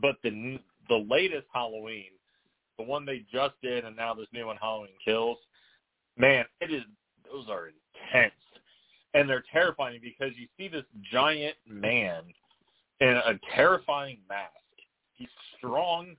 [0.00, 2.10] But the the latest Halloween
[2.78, 5.38] the one they just did, and now this new one, Halloween Kills.
[6.16, 6.82] Man, it is
[7.30, 8.32] those are intense.
[9.14, 12.22] and they're terrifying because you see this giant man
[13.00, 14.50] in a terrifying mask.
[15.14, 16.16] He's strong,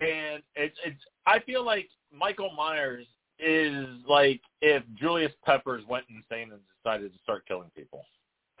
[0.00, 1.00] and it's it's.
[1.26, 3.06] I feel like Michael Myers
[3.38, 8.04] is like if Julius Peppers went insane and decided to start killing people.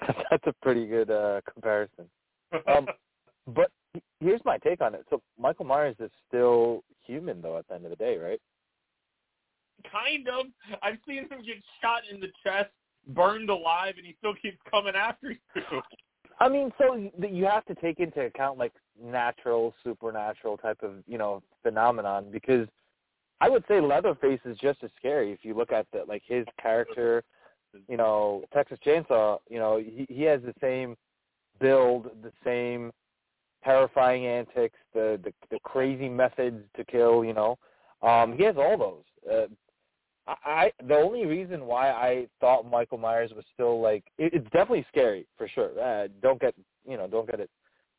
[0.30, 2.06] That's a pretty good uh comparison.
[2.68, 2.86] Um,
[3.48, 3.70] but
[4.20, 5.04] here's my take on it.
[5.10, 8.40] So Michael Myers is still human, though, at the end of the day, right?
[9.90, 10.46] kind of.
[10.82, 12.70] I've seen him get shot in the chest,
[13.08, 15.82] burned alive, and he still keeps coming after you.
[16.40, 21.18] I mean, so you have to take into account like natural, supernatural type of you
[21.18, 22.66] know phenomenon because
[23.40, 26.44] I would say Leatherface is just as scary if you look at the like his
[26.60, 27.22] character.
[27.88, 29.38] You know, Texas Chainsaw.
[29.48, 30.96] You know, he he has the same
[31.60, 32.92] build, the same
[33.64, 37.24] terrifying antics, the the, the crazy methods to kill.
[37.24, 37.58] You know,
[38.02, 39.30] um, he has all those.
[39.30, 39.46] Uh,
[40.26, 44.86] I the only reason why I thought Michael Myers was still like it, it's definitely
[44.88, 45.78] scary for sure.
[45.80, 46.54] Uh, don't get
[46.88, 47.50] you know don't get it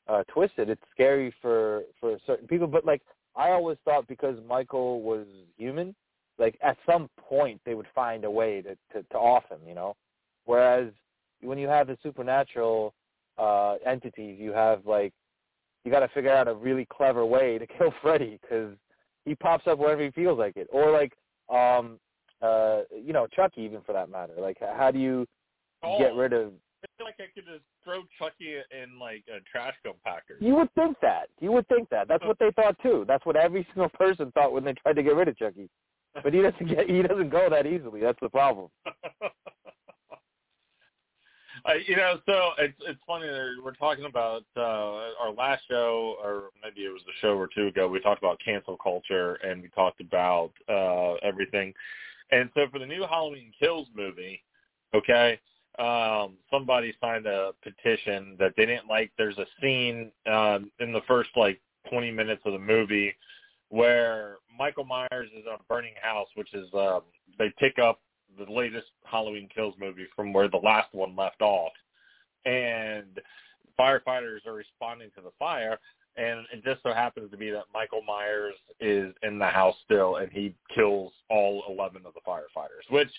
[0.07, 0.69] uh, twisted.
[0.69, 3.01] It's scary for for certain people, but like
[3.35, 5.93] I always thought because Michael was human,
[6.39, 9.75] like at some point they would find a way to to, to off him, you
[9.75, 9.95] know.
[10.45, 10.91] Whereas
[11.41, 12.95] when you have the supernatural
[13.37, 15.13] uh entities, you have like
[15.85, 18.75] you got to figure out a really clever way to kill Freddy because
[19.23, 21.13] he pops up whenever he feels like it, or like
[21.49, 21.99] um
[22.41, 24.33] uh, you know, Chucky even for that matter.
[24.37, 25.25] Like, how do you
[25.83, 26.51] oh, get rid of?
[26.83, 30.39] I feel like I could just throw Chucky in like a trash compactor.
[30.39, 31.29] You would think that.
[31.39, 32.07] You would think that.
[32.07, 33.05] That's what they thought too.
[33.07, 35.69] That's what every single person thought when they tried to get rid of Chucky.
[36.23, 36.89] But he doesn't get.
[36.89, 37.99] He doesn't go that easily.
[37.99, 38.69] That's the problem.
[41.67, 46.15] Uh, you know, so it's it's funny that we're talking about uh, our last show,
[46.23, 47.87] or maybe it was a show or two ago.
[47.87, 51.73] We talked about cancel culture, and we talked about uh, everything.
[52.31, 54.43] And so for the new Halloween Kills movie,
[54.93, 55.39] okay,
[55.79, 59.11] um, somebody signed a petition that they didn't like.
[59.17, 63.15] There's a scene um, in the first like 20 minutes of the movie
[63.69, 67.01] where Michael Myers is in a burning house, which is um,
[67.39, 67.99] they pick up
[68.37, 71.71] the latest Halloween Kills movie from where the last one left off,
[72.45, 73.19] and
[73.79, 75.79] firefighters are responding to the fire,
[76.17, 80.17] and it just so happens to be that Michael Myers is in the house still,
[80.17, 83.11] and he kills all 11 of the firefighters, which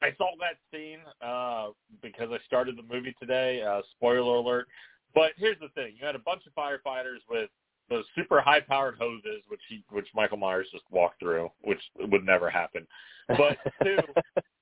[0.00, 1.68] I saw that scene uh,
[2.02, 3.62] because I started the movie today.
[3.62, 4.68] Uh, spoiler alert.
[5.14, 7.50] But here's the thing: you had a bunch of firefighters with
[7.90, 12.50] those super high-powered hoses, which he, which Michael Myers just walked through, which would never
[12.50, 12.86] happen.
[13.28, 13.98] But two,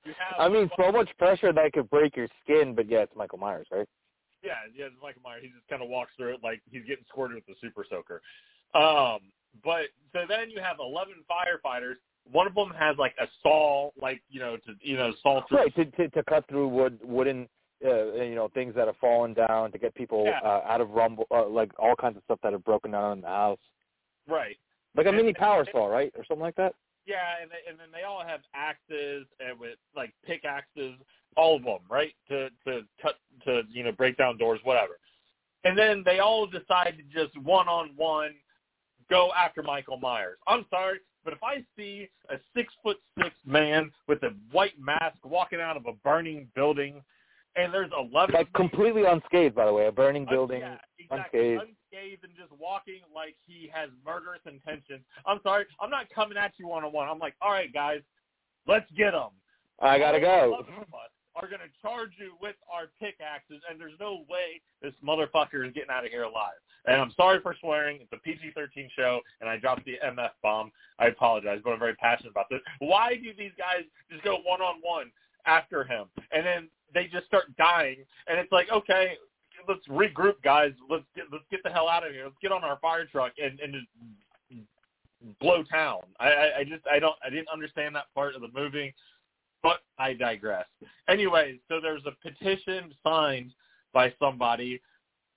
[0.05, 0.39] you have.
[0.39, 3.67] I mean, so much pressure that could break your skin, but yeah, it's Michael Myers,
[3.71, 3.87] right?
[4.43, 5.41] Yeah, yeah, it's Michael Myers.
[5.43, 8.21] He just kind of walks through it like he's getting squirted with the super soaker.
[8.73, 9.19] Um,
[9.63, 11.95] but so then you have 11 firefighters.
[12.29, 15.57] One of them has like a saw, like you know, to you know, saw through.
[15.57, 17.47] Right to to, to cut through wood, wooden,
[17.85, 20.39] uh, you know, things that have fallen down to get people Yeah.
[20.43, 23.21] uh, out of rumble, uh, like all kinds of stuff that have broken down in
[23.21, 23.59] the house,
[24.27, 24.57] Right.
[24.95, 26.73] like a And- mini power saw, right, or something like that.
[27.05, 30.99] Yeah, and they, and then they all have axes and with like pickaxes,
[31.37, 32.13] all of them, right?
[32.29, 34.99] To to cut to you know break down doors, whatever.
[35.63, 38.35] And then they all decide to just one on one
[39.09, 40.37] go after Michael Myers.
[40.47, 45.23] I'm sorry, but if I see a six foot six man with a white mask
[45.23, 47.01] walking out of a burning building,
[47.57, 50.61] and there's eleven Like completely unscathed, by the way, a burning building.
[50.61, 51.55] yeah, exactly.
[51.55, 51.75] unscathed.
[51.91, 55.01] unscathed and just walking like he has murderous intentions.
[55.25, 57.09] I'm sorry, I'm not coming at you one on one.
[57.09, 58.01] I'm like, all right, guys,
[58.67, 59.29] let's get him.
[59.79, 60.53] I gotta go.
[60.53, 64.61] All of us are going to charge you with our pickaxes, and there's no way
[64.81, 66.57] this motherfucker is getting out of here alive.
[66.85, 67.99] And I'm sorry for swearing.
[68.01, 70.71] It's a PG-13 show, and I dropped the MF bomb.
[70.99, 72.61] I apologize, but I'm very passionate about this.
[72.79, 75.11] Why do these guys just go one-on-one
[75.45, 77.97] after him, and then they just start dying?
[78.27, 79.13] And it's like, okay,
[79.67, 80.71] let's regroup, guys.
[80.89, 82.25] Let's get let's get the hell out of here.
[82.25, 83.87] Let's get on our fire truck and and just
[85.39, 86.01] blow town.
[86.19, 88.93] I, I, I just I don't I didn't understand that part of the movie,
[89.63, 90.65] but I digress.
[91.09, 93.51] Anyway, so there's a petition signed
[93.93, 94.81] by somebody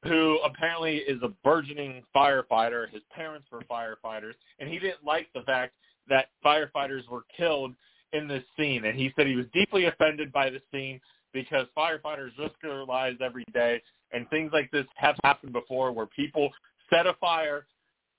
[0.05, 2.89] who apparently is a burgeoning firefighter.
[2.91, 5.75] His parents were firefighters, and he didn't like the fact
[6.09, 7.75] that firefighters were killed
[8.13, 8.85] in this scene.
[8.87, 11.01] And he said he was deeply offended by the scene
[11.33, 16.07] because firefighters risk their lives every day, and things like this have happened before where
[16.07, 16.51] people
[16.89, 17.67] set a fire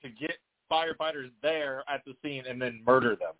[0.01, 0.37] to get
[0.71, 3.33] firefighters there at the scene and then murder them.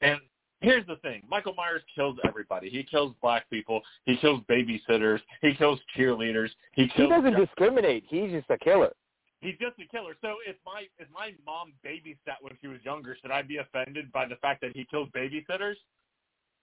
[0.00, 0.20] And
[0.60, 1.22] here's the thing.
[1.28, 2.70] Michael Myers kills everybody.
[2.70, 3.82] He kills black people.
[4.06, 5.20] He kills babysitters.
[5.40, 6.50] He kills cheerleaders.
[6.72, 8.04] He He doesn't discriminate.
[8.08, 8.92] He's just a killer.
[9.40, 10.14] He's just a killer.
[10.22, 14.12] So if my if my mom babysat when she was younger, should I be offended
[14.12, 15.74] by the fact that he kills babysitters?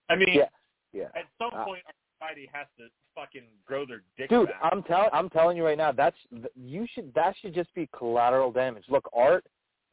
[0.07, 0.47] I mean, Yeah.
[0.93, 1.09] Yeah.
[1.13, 1.83] at some Uh, point,
[2.19, 4.59] society has to fucking grow their dick Dude, back.
[4.63, 6.17] I'm telling I'm telling you right now, that's
[6.55, 8.83] you should that should just be collateral damage.
[8.89, 9.45] Look, art,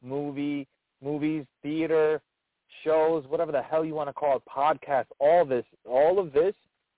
[0.03, 0.67] movie,
[1.03, 2.21] movies, theater,
[2.83, 6.53] shows, whatever the hell you want to call it, podcasts, all this, all of this,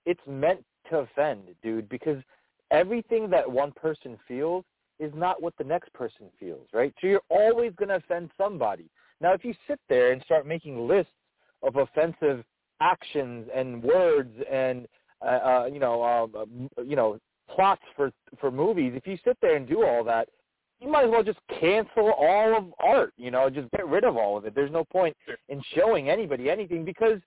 [0.06, 2.22] it's meant to offend, dude, because
[2.70, 4.64] everything that one person feels
[4.98, 6.92] is not what the next person feels, right?
[7.00, 8.90] So you're always going to offend somebody.
[9.20, 11.12] Now, if you sit there and start making lists
[11.62, 12.44] of offensive
[12.80, 14.86] actions and words and
[15.22, 17.18] uh, uh, you know, um, uh, you know,
[17.54, 18.92] plots for for movies.
[18.94, 20.28] If you sit there and do all that,
[20.80, 23.12] you might as well just cancel all of art.
[23.16, 24.54] You know, just get rid of all of it.
[24.54, 25.16] There's no point
[25.48, 27.20] in showing anybody anything because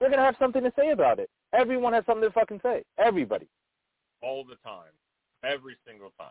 [0.00, 1.28] they're gonna have something to say about it.
[1.52, 2.82] Everyone has something to fucking say.
[2.98, 3.46] Everybody.
[4.22, 4.92] all the time,
[5.44, 6.30] every single time.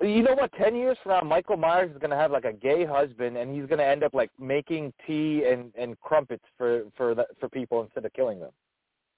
[0.00, 0.52] You know what?
[0.52, 3.68] Ten years from now, Michael Myers is gonna have like a gay husband, and he's
[3.68, 8.04] gonna end up like making tea and and crumpets for for the, for people instead
[8.04, 8.50] of killing them.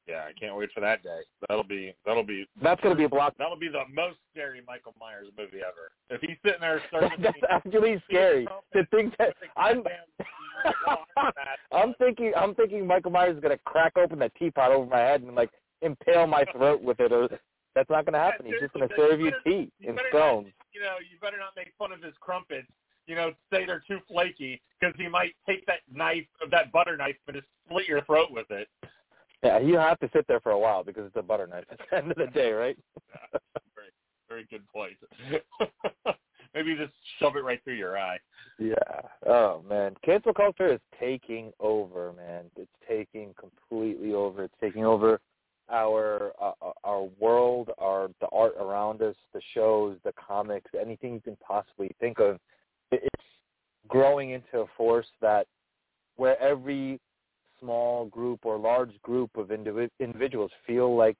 [0.09, 1.21] Yeah, I can't wait for that day.
[1.49, 3.35] That'll be that'll be That's gonna be a block.
[3.39, 5.91] that'll be the most scary Michael Myers movie ever.
[6.11, 9.79] If he's sitting there serving That's me actually scary to think that I'm.
[9.79, 9.93] goddamn
[11.17, 12.33] jar mat, I'm thinking.
[12.37, 15.51] I'm thinking Michael Myers is gonna crack open the teapot over my head and like
[15.83, 17.11] impale my throat with it.
[17.11, 17.29] Or
[17.75, 18.47] that's not gonna happen.
[18.47, 20.49] He's just gonna serve you tea and scones.
[20.73, 22.69] You know, you better not make fun of his crumpets.
[23.09, 26.97] You know, say they're too flaky because he might take that knife, of that butter
[26.97, 28.69] knife, and just slit your throat with it.
[29.43, 31.79] Yeah, you have to sit there for a while because it's a butter knife at
[31.79, 32.79] the end of the day, right?
[33.75, 33.93] very,
[34.29, 34.95] very good point.
[36.55, 38.19] Maybe just shove it right through your eye.
[38.59, 38.75] Yeah.
[39.27, 42.45] Oh man, cancel culture is taking over, man.
[42.57, 44.45] It's taking completely over.
[44.45, 45.21] It's taking over
[45.71, 51.21] our uh, our world, our the art around us, the shows, the comics, anything you
[51.21, 52.39] can possibly think of.
[52.91, 53.25] It's
[53.89, 55.47] growing into a force that
[56.17, 57.01] where every
[57.61, 61.17] small group or large group of indivi- individuals feel like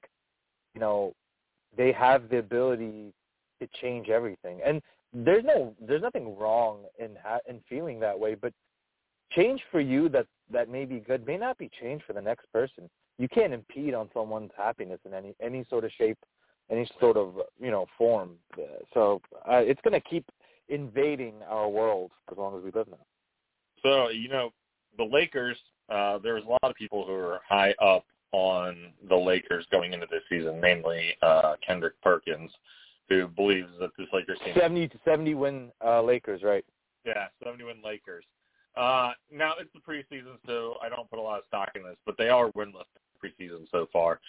[0.73, 1.13] you know
[1.75, 3.13] they have the ability
[3.61, 4.59] to change everything.
[4.65, 4.81] And
[5.13, 8.53] there's no there's nothing wrong in ha- in feeling that way but
[9.31, 12.51] change for you that that may be good may not be change for the next
[12.51, 12.89] person.
[13.17, 16.17] You can't impede on someone's happiness in any any sort of shape
[16.69, 18.31] any sort of you know form.
[18.93, 20.25] So uh, it's going to keep
[20.69, 23.05] invading our world as long as we live now.
[23.83, 24.51] So you know,
[24.97, 25.57] the Lakers.
[25.89, 30.05] Uh, there's a lot of people who are high up on the Lakers going into
[30.11, 32.51] this season, namely uh, Kendrick Perkins,
[33.09, 36.65] who believes that this Lakers team 70 to 70 win uh Lakers right
[37.05, 38.25] Yeah, 71 Lakers.
[38.75, 41.95] Uh, now it's the preseason, so I don't put a lot of stock in this,
[42.05, 42.83] but they are winless
[43.23, 44.19] preseason so far.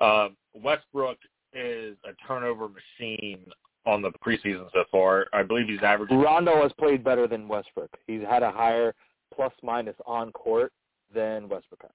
[0.00, 1.18] Um, Westbrook
[1.52, 3.40] is a turnover machine
[3.84, 5.26] on the preseason so far.
[5.32, 6.18] I believe he's averaging.
[6.18, 8.94] Rondo has played better than Westbrook he's had a higher
[9.34, 10.72] plus minus on court
[11.14, 11.90] than Westbrook has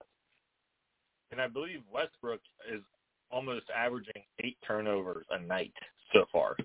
[1.32, 2.82] And I believe Westbrook is
[3.32, 5.74] almost averaging eight turnovers a night
[6.14, 6.56] so far.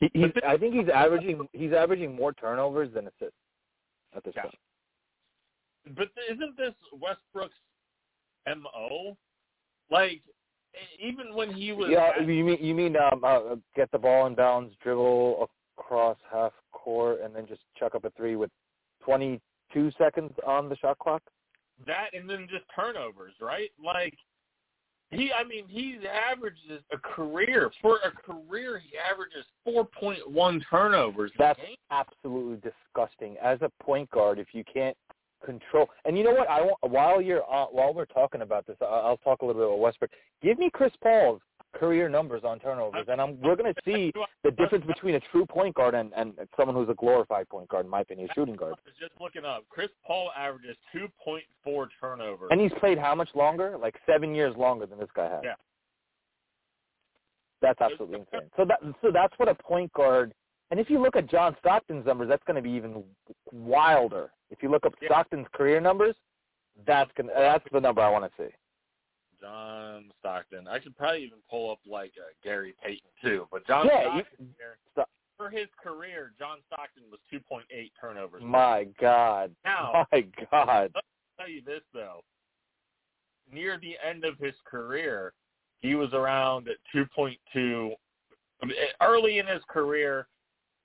[0.00, 3.36] He, he's, I think he's averaging he's averaging more turnovers than assists
[4.16, 4.42] at this Yeah.
[4.42, 4.58] point.
[5.96, 7.54] But isn't this Westbrook's
[8.46, 9.16] mo?
[9.90, 10.22] Like
[10.98, 14.26] even when he was Yeah, at- you mean you mean um, uh, get the ball
[14.26, 18.50] in bounds, dribble across half court, and then just chuck up a three with
[19.04, 21.22] 22 seconds on the shot clock?
[21.86, 23.70] That and then just turnovers, right?
[23.82, 24.16] Like
[25.12, 28.80] he, I mean, he averages a career for a career.
[28.82, 31.30] He averages four point one turnovers.
[31.38, 33.36] That's absolutely disgusting.
[33.42, 34.96] As a point guard, if you can't
[35.44, 36.48] control, and you know what?
[36.48, 39.60] I want while you're uh, while we're talking about this, I'll, I'll talk a little
[39.60, 40.10] bit about Westbrook.
[40.42, 41.42] Give me Chris Paul's
[41.74, 44.12] career numbers on turnovers, and I'm we're going to see
[44.44, 47.84] the difference between a true point guard and and someone who's a glorified point guard,
[47.84, 48.74] in my opinion, a shooting guard.
[48.74, 49.64] I was just looking up.
[49.68, 52.48] Chris Paul averages two point four turnovers.
[52.50, 53.76] And he's played how much longer?
[53.80, 55.40] Like seven years longer than this guy has.
[55.44, 55.54] Yeah.
[57.60, 58.50] That's absolutely insane.
[58.56, 60.34] So that so that's what a point guard.
[60.70, 63.04] And if you look at John Stockton's numbers, that's going to be even
[63.52, 64.30] wilder.
[64.50, 65.08] If you look up Yeah.
[65.08, 66.14] Stockton's career numbers,
[66.86, 68.54] that's gonna that's the number I want to see.
[69.42, 70.66] John Stockton.
[70.68, 73.46] I should probably even pull up like uh, Gary Payton too.
[73.50, 75.04] But John Yeah, you- Stockton here, Sto-
[75.36, 78.42] for his career, John Stockton was two point eight turnovers.
[78.44, 79.54] My God.
[79.64, 80.92] Now, My God.
[81.38, 82.20] tell you this though.
[83.52, 85.32] Near the end of his career,
[85.80, 87.90] he was around at 2.2.
[88.62, 90.28] I mean, Early in his career,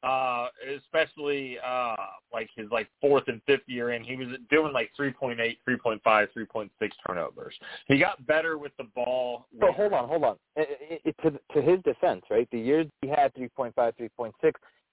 [0.07, 0.47] uh,
[0.77, 1.95] especially uh,
[2.31, 5.37] like his like fourth and fifth year in, he was doing like 3.8,
[5.67, 6.69] 3.5, 3.6
[7.05, 7.53] turnovers.
[7.87, 9.47] He got better with the ball.
[9.59, 10.35] So hold on, hold on.
[10.57, 12.47] I- I- to to his defense, right?
[12.51, 14.31] The years he had 3.5, 3.6,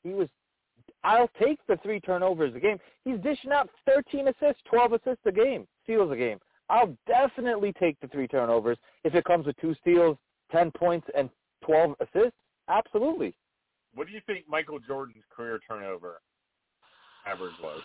[0.03, 0.29] he was.
[1.03, 2.79] I'll take the three turnovers a game.
[3.05, 6.39] He's dishing out 13 assists, 12 assists a game, steals a game.
[6.71, 10.17] I'll definitely take the three turnovers if it comes with two steals,
[10.51, 11.29] ten points and
[11.65, 12.37] twelve assists?
[12.69, 13.35] Absolutely.
[13.95, 16.21] What do you think Michael Jordan's career turnover
[17.27, 17.81] average was?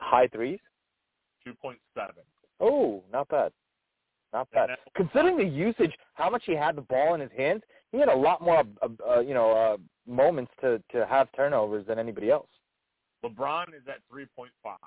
[0.00, 0.60] High threes.
[1.44, 2.24] Two point seven.
[2.60, 3.52] Oh, not bad.
[4.32, 4.70] Not bad.
[4.96, 7.62] Considering the usage, how much he had the ball in his hands,
[7.92, 9.76] he had a lot more, uh, uh, you know, uh,
[10.10, 12.48] moments to to have turnovers than anybody else.
[13.24, 14.78] LeBron is at three point five.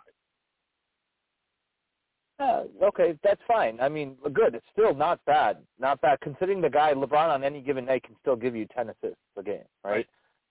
[2.40, 3.80] Uh, okay, that's fine.
[3.80, 4.54] I mean, good.
[4.54, 5.58] It's still not bad.
[5.80, 6.20] Not bad.
[6.22, 9.44] Considering the guy LeBron on any given night can still give you ten assists a
[9.44, 9.92] game, right?
[9.92, 10.08] Right.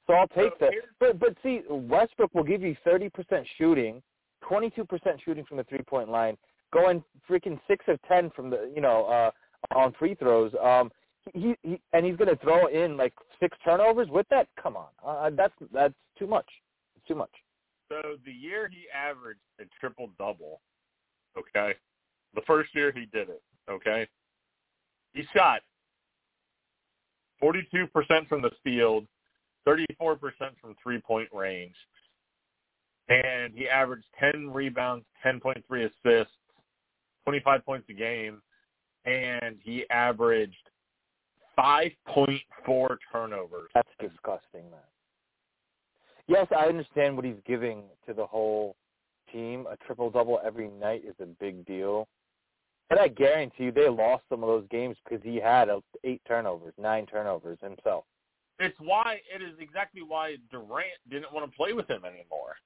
[0.07, 0.73] So I'll take So that.
[0.99, 4.03] But but see, Westbrook will give you thirty percent shooting,
[4.41, 6.37] twenty two percent shooting from the three point line,
[6.73, 9.31] going freaking six of ten from the you know uh
[9.75, 10.53] on free throws.
[10.63, 10.91] Um,
[11.35, 14.49] he, he and he's going to throw in like six turnovers with that.
[14.61, 16.47] Come on, uh, that's that's too much.
[16.97, 17.31] It's too much.
[17.89, 20.61] So the year he averaged a triple double,
[21.39, 21.75] okay,
[22.35, 24.07] the first year he did it, okay,
[25.13, 25.61] he shot
[27.43, 29.07] 42% from the field,
[29.67, 30.19] 34%
[30.61, 31.75] from three-point range,
[33.09, 36.35] and he averaged 10 rebounds, 10.3 assists,
[37.25, 38.41] 25 points a game,
[39.05, 40.55] and he averaged
[41.59, 43.71] 5.4 turnovers.
[43.75, 44.81] That's disgusting, man.
[46.29, 48.77] Yes, I understand what he's giving to the whole
[49.33, 49.67] team.
[49.71, 52.09] A triple double every night is a big deal.
[52.89, 55.69] But I guarantee you they lost some of those games because he had
[56.05, 58.05] eight turnovers, nine turnovers himself.
[58.59, 62.57] It's why it is exactly why Durant didn't want to play with him anymore.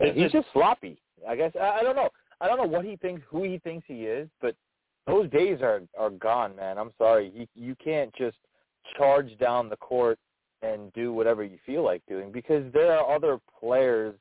[0.00, 1.00] Yeah, he's just- just sloppy.
[1.26, 2.10] I guess I, I don't know.
[2.40, 4.54] I don't know what he thinks, who he thinks he is, but
[5.06, 6.76] those days are are gone, man.
[6.76, 7.30] I'm sorry.
[7.34, 8.36] You you can't just
[8.98, 10.18] charge down the court
[10.62, 14.14] and do whatever you feel like doing because there are other players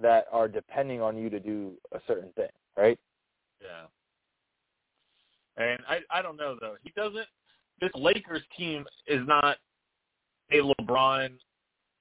[0.00, 2.98] that are depending on you to do a certain thing, right?
[3.60, 3.86] Yeah.
[5.56, 6.76] And I I don't know though.
[6.82, 7.26] He doesn't.
[7.80, 9.56] This Lakers team is not
[10.52, 11.30] a LeBron.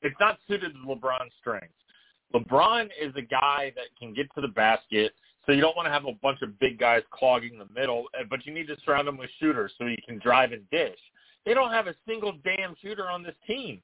[0.02, 1.74] It's not suited to LeBron's strengths.
[2.34, 5.14] LeBron is a guy that can get to the basket,
[5.46, 8.24] so you don't want to have a bunch of big guys clogging the middle, eh,
[8.30, 10.98] but you need to surround him with shooters so he can drive and dish.
[11.46, 13.82] They don't have a single damn shooter on this team.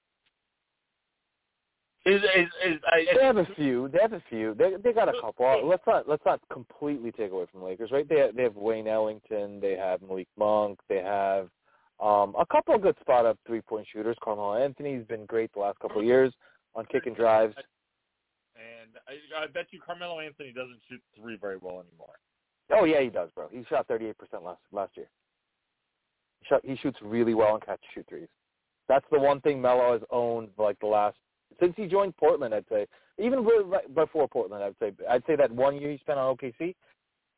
[2.05, 3.89] Is is, is I, They have a few.
[3.89, 4.55] They have a few.
[4.55, 5.67] They they got a couple.
[5.67, 8.07] Let's not let's not completely take away from Lakers, right?
[8.07, 9.59] They they have Wayne Ellington.
[9.59, 10.79] They have Malik Monk.
[10.87, 11.49] They have
[11.99, 14.15] um, a couple of good spot up three point shooters.
[14.23, 16.31] Carmelo Anthony's been great the last couple of years
[16.73, 17.53] on kick and drives.
[18.55, 22.15] and I, I bet you Carmelo Anthony doesn't shoot three very well anymore.
[22.71, 23.49] Oh yeah, he does, bro.
[23.51, 25.09] He shot thirty eight percent last last year.
[26.39, 28.29] He, shot, he shoots really well and catch and shoot threes.
[28.87, 31.17] That's the one thing Melo has owned like the last
[31.59, 32.53] since he joined Portland.
[32.53, 32.87] I'd say
[33.17, 33.47] even
[33.93, 36.75] before Portland, I'd say I'd say that one year he spent on OKC,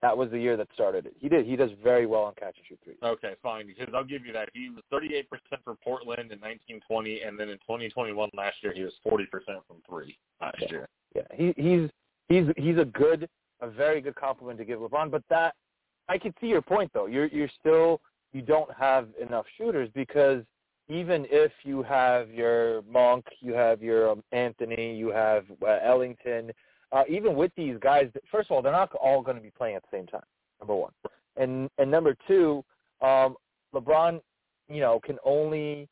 [0.02, 1.14] that was the year that started it.
[1.20, 1.46] He did.
[1.46, 2.98] He does very well on catch and shoot threes.
[3.04, 3.68] Okay, fine.
[3.68, 4.50] Because I'll give you that.
[4.54, 5.26] He was 38%
[5.64, 9.28] for Portland in 1920, and then in 2021 last year he was 40%
[9.68, 10.68] from three last Yeah.
[10.72, 10.90] year.
[11.16, 11.90] Yeah, he he's
[12.30, 15.12] he's he's a good, a very good compliment to give LeBron.
[15.12, 15.56] But that
[16.08, 17.06] I can see your point though.
[17.06, 18.02] You're you're still
[18.34, 20.44] you don't have enough shooters because
[20.92, 26.52] even if you have your Monk, you have your um, Anthony, you have uh, Ellington,
[26.92, 29.76] uh, even with these guys, first of all, they're not all going to be playing
[29.76, 30.24] at the same time.
[30.60, 30.92] Number one,
[31.38, 32.64] and and number two,
[33.02, 33.36] um,
[33.74, 34.20] LeBron,
[34.70, 35.88] you know, can only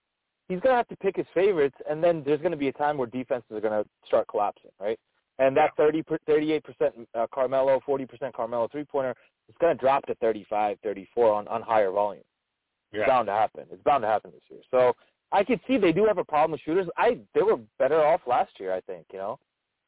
[0.50, 2.74] he's going to have to pick his favorites, and then there's going to be a
[2.74, 5.00] time where defenses are going to start collapsing, right?
[5.38, 6.62] And that 30, 38%
[7.16, 9.16] uh, Carmelo, 40% Carmelo three-pointer
[9.48, 12.24] is going to drop to 35, 34 on, on higher volume.
[12.92, 13.66] It's bound to happen.
[13.72, 14.62] It's bound to happen this year.
[14.72, 14.94] So
[15.32, 16.88] I could see they do have a problem with shooters.
[16.98, 18.74] I they were better off last year.
[18.74, 19.40] I think you know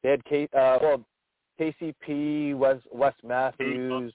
[0.02, 1.04] they had K, uh, well
[1.60, 4.12] KCP, Wes Wes Matthews,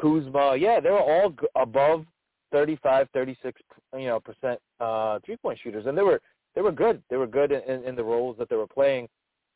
[0.00, 0.56] Kuzma.
[0.56, 2.06] Yeah, they were all g- above
[2.52, 3.60] 35, 36,
[3.94, 6.20] you know, percent uh, three point shooters, and they were
[6.54, 7.02] they were good.
[7.10, 9.08] They were good in, in, in the roles that they were playing.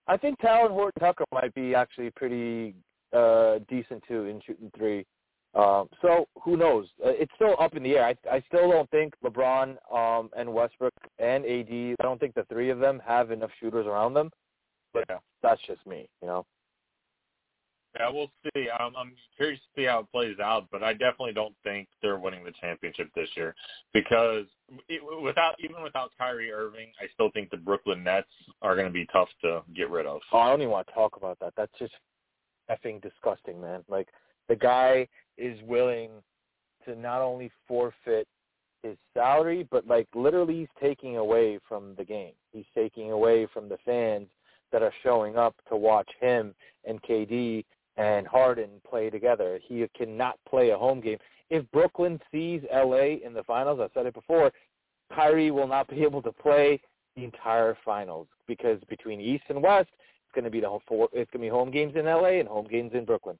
[0.06, 2.74] I think Talen Horton-Tucker might be actually pretty
[3.12, 5.04] uh, decent too in shooting three.
[5.58, 6.86] Um, so who knows?
[7.04, 8.04] Uh, It's still up in the air.
[8.06, 11.96] I, I still don't think LeBron um, and Westbrook and AD.
[11.98, 14.30] I don't think the three of them have enough shooters around them.
[14.94, 15.18] But Yeah.
[15.42, 16.46] that's just me, you know.
[17.98, 18.68] Yeah, we'll see.
[18.68, 22.18] Um, I'm curious to see how it plays out, but I definitely don't think they're
[22.18, 23.54] winning the championship this year
[23.92, 24.44] because
[24.88, 28.28] it, without even without Kyrie Irving, I still think the Brooklyn Nets
[28.62, 30.20] are going to be tough to get rid of.
[30.32, 31.54] Oh, I don't even want to talk about that.
[31.56, 31.94] That's just
[32.70, 33.82] effing disgusting, man.
[33.88, 34.08] Like
[34.48, 35.08] the guy
[35.38, 36.10] is willing
[36.84, 38.26] to not only forfeit
[38.82, 42.32] his salary, but like literally he's taking away from the game.
[42.52, 44.28] He's taking away from the fans
[44.72, 47.64] that are showing up to watch him and KD
[47.96, 49.58] and Harden play together.
[49.66, 51.18] He cannot play a home game.
[51.50, 54.52] if Brooklyn sees LA in the finals, I said it before,
[55.14, 56.80] Kyrie will not be able to play
[57.16, 61.08] the entire finals because between East and West, it's going to be the whole four,
[61.12, 63.38] it's going to be home games in LA and home games in Brooklyn.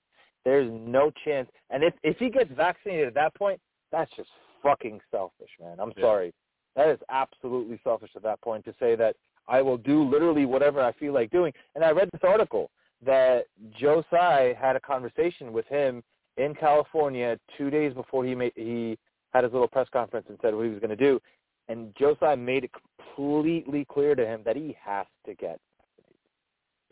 [0.48, 1.46] There's no chance.
[1.68, 3.60] And if if he gets vaccinated at that point,
[3.92, 4.30] that's just
[4.62, 5.78] fucking selfish, man.
[5.78, 6.04] I'm Yeah.
[6.04, 6.32] sorry.
[6.74, 9.14] That is absolutely selfish at that point to say that
[9.46, 11.52] I will do literally whatever I feel like doing.
[11.74, 12.70] And I read this article
[13.02, 16.02] that Joe Tsai had a conversation with him
[16.38, 18.98] in California two days before he made he
[19.34, 21.20] had his little press conference and said what he was going to do.
[21.68, 26.16] And Joe Tsai made it completely clear to him that he has to get vaccinated.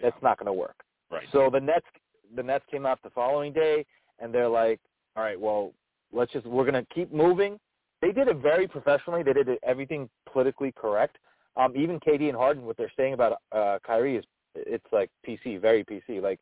[0.02, 0.84] That's not going to work.
[1.10, 1.26] Right.
[1.32, 1.86] So the Nets
[2.34, 3.84] the Nets came out the following day
[4.18, 4.80] and they're like,
[5.16, 5.72] all right, well,
[6.12, 7.58] let's just we're to keep moving.
[8.02, 9.22] They did it very professionally.
[9.22, 11.18] They did everything politically correct.
[11.56, 14.24] Um, even KD and Harden, what they're saying about uh, Kyrie is
[14.54, 16.22] it's like PC, very PC.
[16.22, 16.40] Like,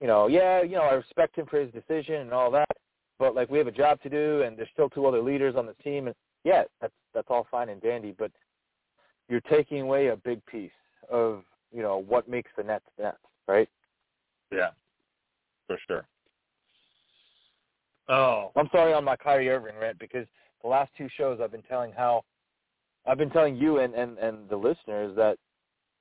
[0.00, 2.68] you know, yeah, you know, I respect him for his decision and all that,
[3.18, 5.66] but like we have a job to do, and there's still two other leaders on
[5.66, 8.30] the team, and yeah, that's that's all fine and dandy, but
[9.28, 10.70] you're taking away a big piece
[11.10, 13.16] of you know what makes the Nets Nets,
[13.48, 13.68] right?
[14.52, 14.70] Yeah.
[15.66, 16.06] For sure.
[18.08, 18.52] Oh.
[18.56, 20.26] I'm sorry on my Kyrie Irving rant because
[20.62, 22.22] the last two shows I've been telling how
[23.06, 25.38] I've been telling you and and and the listeners that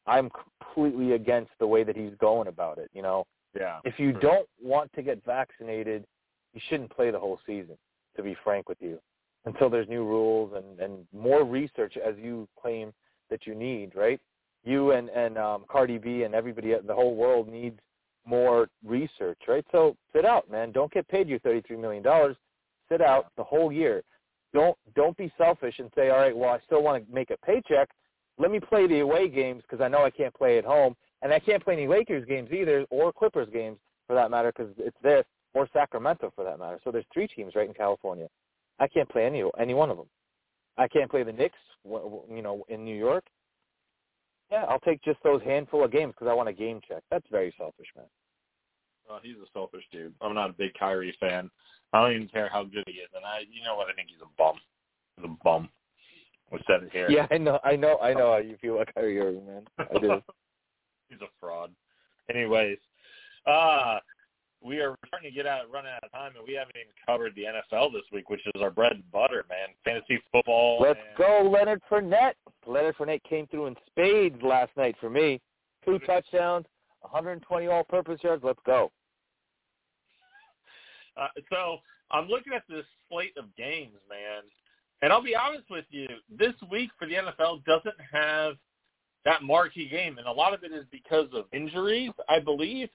[0.08, 2.92] I'm completely against the way that he's going about it.
[2.94, 3.80] You know, Yeah.
[3.84, 4.20] if you Sure.
[4.22, 6.06] don't want to get vaccinated,
[6.54, 7.78] you shouldn't play the whole season.
[8.16, 9.02] To be frank with you,
[9.44, 12.94] until there's new rules and and more research, as you claim
[13.30, 14.22] that you need, right?
[14.64, 17.80] You and and um, Cardi B and everybody, the whole world needs
[18.26, 19.66] more research, right?
[19.72, 20.72] So sit out, man.
[20.72, 22.36] Don't get paid your thirty-three million dollars.
[22.90, 24.04] Sit out the whole year.
[24.54, 27.38] Don't don't be selfish and say, all right, well, I still want to make a
[27.38, 27.90] paycheck.
[28.38, 31.34] Let me play the away games because I know I can't play at home, and
[31.34, 34.98] I can't play any Lakers games either, or Clippers games for that matter, because it's
[35.02, 36.80] this or Sacramento for that matter.
[36.84, 38.28] So there's three teams right in California.
[38.80, 40.08] I can't play any any one of them.
[40.78, 43.24] I can't play the Knicks, you know, in New York.
[44.52, 47.04] Yeah, I'll take just those handful of games because I want a game check.
[47.10, 48.06] That's very selfish, man.
[49.08, 50.14] Well, he's a selfish dude.
[50.22, 51.50] I'm not a big Kyrie fan.
[51.94, 53.88] I don't even care how good he is, and I, you know what?
[53.90, 54.56] I think he's a bum.
[55.16, 55.70] He's a bum.
[56.52, 57.10] We said it here.
[57.10, 59.64] Yeah, I know, I know, I know how you feel like Kyrie Irving, man.
[59.80, 60.22] I do.
[61.10, 61.72] he's a fraud.
[62.30, 62.78] Anyways,
[63.46, 64.00] uh,
[64.66, 67.36] we are starting to get out, run out of time, and we haven't even covered
[67.36, 69.70] the NFL this week, which is our bread and butter, man.
[69.84, 70.80] Fantasy football.
[70.82, 72.34] Let's and- go, Leonard Fournette.
[72.66, 75.40] Leonard Fournette came through in spades last night for me.
[75.86, 76.66] Two touchdowns,
[77.02, 78.44] 120 all-purpose yards.
[78.44, 78.92] Let's go.
[81.18, 81.78] Uh, so
[82.12, 84.42] I'm looking at this slate of games, man,
[85.02, 86.08] and I'll be honest with you.
[86.30, 88.56] This week for the NFL doesn't have
[89.24, 92.90] that marquee game, and a lot of it is because of injuries, I believe.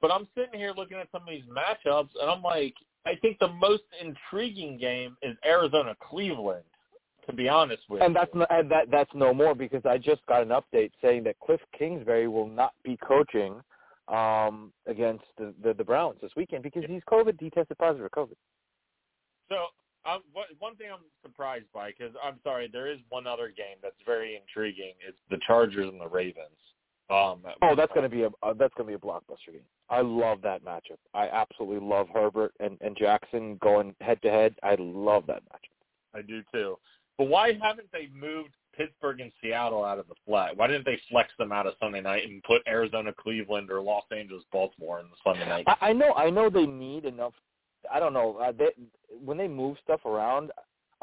[0.00, 2.74] But I'm sitting here looking at some of these matchups, and I'm like,
[3.06, 6.64] I think the most intriguing game is Arizona Cleveland.
[7.26, 8.20] To be honest with And you.
[8.20, 11.38] that's no, and that that's no more because I just got an update saying that
[11.40, 13.62] Cliff Kingsbury will not be coaching
[14.08, 17.40] um against the, the the Browns this weekend because he's COVID.
[17.40, 18.36] He tested positive for COVID.
[19.48, 19.56] So
[20.04, 23.78] um, what, one thing I'm surprised by, because I'm sorry, there is one other game
[23.82, 24.92] that's very intriguing.
[25.06, 26.60] It's the Chargers and the Ravens.
[27.10, 29.60] Um, Oh, that's gonna be a uh, that's gonna be a blockbuster game.
[29.90, 30.98] I love that matchup.
[31.12, 34.54] I absolutely love Herbert and and Jackson going head to head.
[34.62, 36.18] I love that matchup.
[36.18, 36.78] I do too.
[37.18, 40.56] But why haven't they moved Pittsburgh and Seattle out of the flat?
[40.56, 44.04] Why didn't they flex them out of Sunday night and put Arizona, Cleveland, or Los
[44.10, 45.64] Angeles, Baltimore in the Sunday night?
[45.68, 47.34] I, I know I know they need enough.
[47.92, 48.38] I don't know.
[48.38, 48.70] Uh, they,
[49.22, 50.50] when they move stuff around,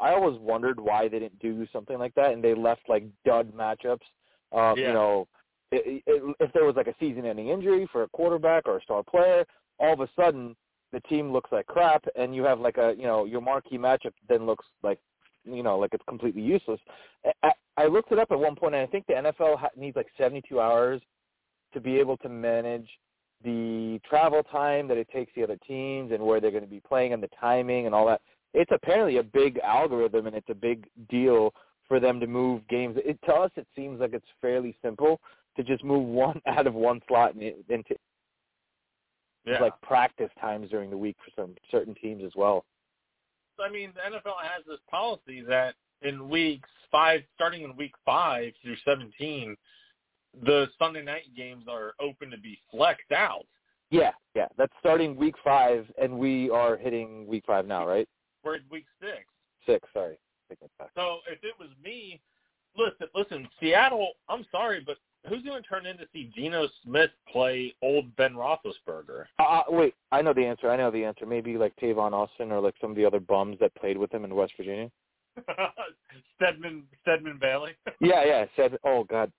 [0.00, 3.52] I always wondered why they didn't do something like that, and they left like dud
[3.54, 4.00] matchups.
[4.52, 4.88] Um, Yeah.
[4.88, 5.28] You know,
[5.72, 6.02] i i
[6.40, 9.44] if there was like a season-ending injury for a quarterback or a star player,
[9.78, 10.56] all of a sudden
[10.92, 14.12] the team looks like crap, and you have like a you know your marquee matchup
[14.28, 14.98] then looks like
[15.44, 16.80] you know like it's completely useless.
[17.42, 20.08] I, I looked it up at one point, and I think the NFL needs like
[20.18, 21.00] 72 hours
[21.72, 22.88] to be able to manage
[23.42, 26.80] the travel time that it takes the other teams and where they're going to be
[26.80, 28.20] playing and the timing and all that.
[28.54, 31.52] It's apparently a big algorithm and it's a big deal
[31.88, 32.96] for them to move games.
[33.04, 35.20] It, to us, it seems like it's fairly simple
[35.56, 37.96] to just move one out of one slot and into
[39.44, 39.60] yeah.
[39.60, 42.64] like practice times during the week for some certain teams as well.
[43.62, 48.52] I mean, the NFL has this policy that in weeks five, starting in week five
[48.62, 49.56] through 17,
[50.44, 53.46] the Sunday night games are open to be flexed out.
[53.90, 54.46] Yeah, yeah.
[54.56, 58.08] That's starting week five, and we are hitting week five now, right?
[58.42, 59.24] We're at week six.
[59.66, 60.18] Six, sorry.
[60.48, 60.88] Take that back.
[60.94, 62.20] So if it was me,
[62.76, 64.12] listen, listen, Seattle.
[64.28, 64.96] I'm sorry, but
[65.28, 69.24] who's going to turn in to see Geno Smith play old Ben Roethlisberger?
[69.38, 70.70] Uh, uh, wait, I know the answer.
[70.70, 71.26] I know the answer.
[71.26, 74.24] Maybe like Tavon Austin or like some of the other bums that played with him
[74.24, 74.90] in West Virginia.
[76.36, 77.72] Stedman Stedman Bailey.
[78.00, 78.44] yeah, yeah.
[78.56, 79.32] Said, oh God,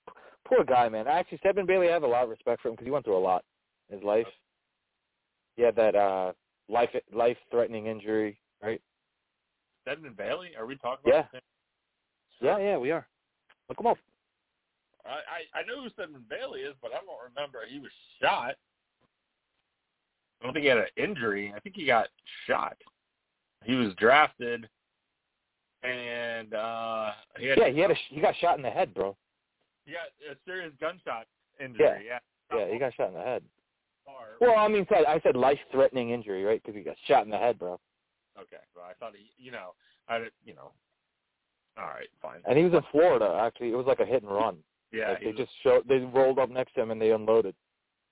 [0.48, 1.08] poor guy, man.
[1.08, 3.18] Actually, Stedman Bailey, I have a lot of respect for him because he went through
[3.18, 3.44] a lot
[3.90, 4.28] in his life.
[5.56, 6.34] He had that uh
[6.70, 8.82] life life threatening injury, right?
[9.84, 10.52] Stedman Bailey?
[10.58, 11.20] Are we talking Yeah.
[11.20, 11.40] about the?
[12.42, 13.06] Yeah, yeah, we are.
[13.70, 13.98] Look him up.
[15.06, 17.92] I, I I know who Stedman Bailey is, but I don't remember he was
[18.22, 18.56] shot.
[20.42, 21.54] I don't think he had an injury.
[21.56, 22.08] I think he got
[22.48, 22.78] shot.
[23.64, 24.68] He was drafted,
[25.84, 29.16] and uh he had Yeah, he had a he got shot in the head, bro.
[29.86, 31.28] he got a serious gunshot
[31.60, 32.06] injury.
[32.08, 32.20] Yeah,
[32.58, 33.44] Yeah, he got shot in the head.
[34.42, 36.62] Well, I mean, I said life threatening injury, right?
[36.62, 37.80] Because he got shot in the head, bro.
[38.38, 39.74] Okay, well, I thought he, you know,
[40.10, 40.72] I, you know,
[41.78, 42.42] all right, fine.
[42.46, 43.40] And he was in Florida.
[43.42, 44.58] Actually, it was like a hit and run.
[44.94, 45.88] Yeah, Like, they just showed.
[45.88, 47.56] They rolled up next to him and they unloaded.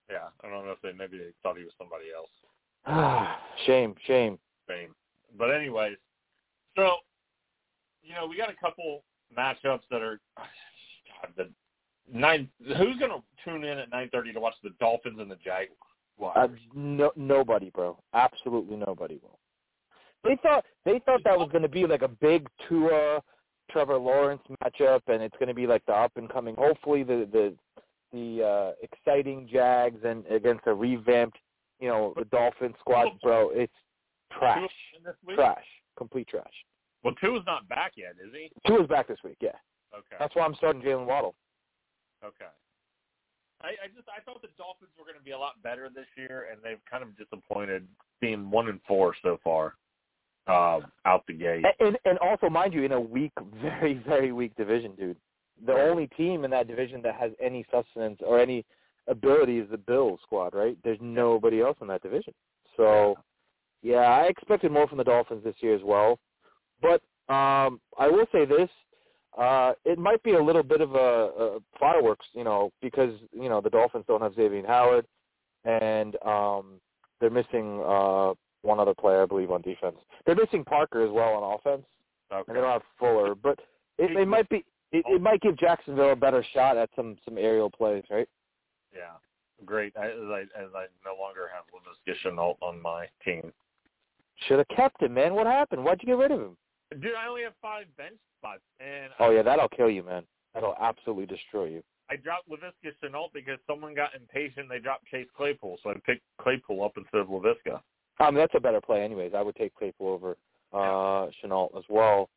[0.09, 0.27] yeah.
[0.43, 2.29] I don't know if they maybe they thought he was somebody else.
[3.65, 4.39] shame, shame.
[4.67, 4.95] shame.
[5.37, 5.97] But anyways,
[6.75, 6.95] so
[8.01, 9.03] you know, we got a couple
[9.37, 11.49] matchups that are God, the
[12.11, 12.49] nine.
[12.59, 15.77] Who's going to tune in at nine thirty to watch the Dolphins and the Jaguars?
[16.35, 17.97] Uh, no, nobody, bro.
[18.13, 19.39] Absolutely nobody will.
[20.23, 23.21] They thought they thought that was going to be like a big Tua,
[23.71, 26.55] Trevor Lawrence matchup, and it's going to be like the up and coming.
[26.55, 27.55] Hopefully, the the
[28.11, 31.37] the uh, exciting Jags and against a revamped,
[31.79, 33.49] you know, the Dolphin squad, bro.
[33.53, 33.73] It's
[34.37, 35.37] trash, in this week?
[35.37, 35.63] trash,
[35.97, 36.53] complete trash.
[37.03, 38.51] Well, Tua's not back yet, is he?
[38.67, 39.49] Tua's back this week, yeah.
[39.93, 40.17] Okay.
[40.19, 41.35] That's why I'm starting Jaylen Waddle.
[42.23, 42.51] Okay.
[43.61, 46.07] I, I just I thought the Dolphins were going to be a lot better this
[46.17, 47.87] year, and they've kind of disappointed,
[48.19, 49.75] being one and four so far,
[50.47, 51.65] uh, out the gate.
[51.79, 53.31] And, and also, mind you, in a weak,
[53.61, 55.17] very very weak division, dude.
[55.65, 55.89] The Right.
[55.89, 58.65] only team in that division that has any sustenance or any
[59.07, 60.75] ability is the Bills squad, right?
[60.83, 62.33] There's nobody else in that division.
[62.77, 63.15] So,
[63.83, 66.19] yeah, I expected more from the Dolphins this year as well.
[66.81, 68.69] But um I will say this:
[69.37, 73.49] uh it might be a little bit of a, a fireworks, you know, because you
[73.49, 75.05] know the Dolphins don't have Xavier Howard,
[75.63, 76.81] and um
[77.19, 78.33] they're missing uh
[78.63, 79.97] one other player, I believe, on defense.
[80.25, 81.85] They're missing Parker as well on offense,
[82.31, 82.43] okay.
[82.47, 83.35] and they don't have Fuller.
[83.35, 83.59] But
[83.97, 87.37] it, it might be it, it might give Jacksonville a better shot at some some
[87.37, 88.27] aerial plays, right?
[88.93, 89.17] Yeah.
[89.65, 89.93] Great.
[89.97, 93.51] I, as I as I no longer have Laviska Shenault on my team.
[94.47, 95.35] Should have kept him, man.
[95.35, 95.83] What happened?
[95.83, 96.57] Why'd you get rid of him?
[96.99, 100.23] Dude, I only have five bench spots, and Oh yeah, that'll kill you, man.
[100.53, 101.83] That'll absolutely destroy you.
[102.09, 104.67] I dropped Laviska Shenault because someone got impatient.
[104.67, 107.79] They dropped Chase Claypool, so I picked Claypool up instead of Laviska.
[108.21, 109.33] I mean, that's a better play, anyways.
[109.35, 110.37] I would take Claypool over
[110.73, 112.29] uh Shenault as well.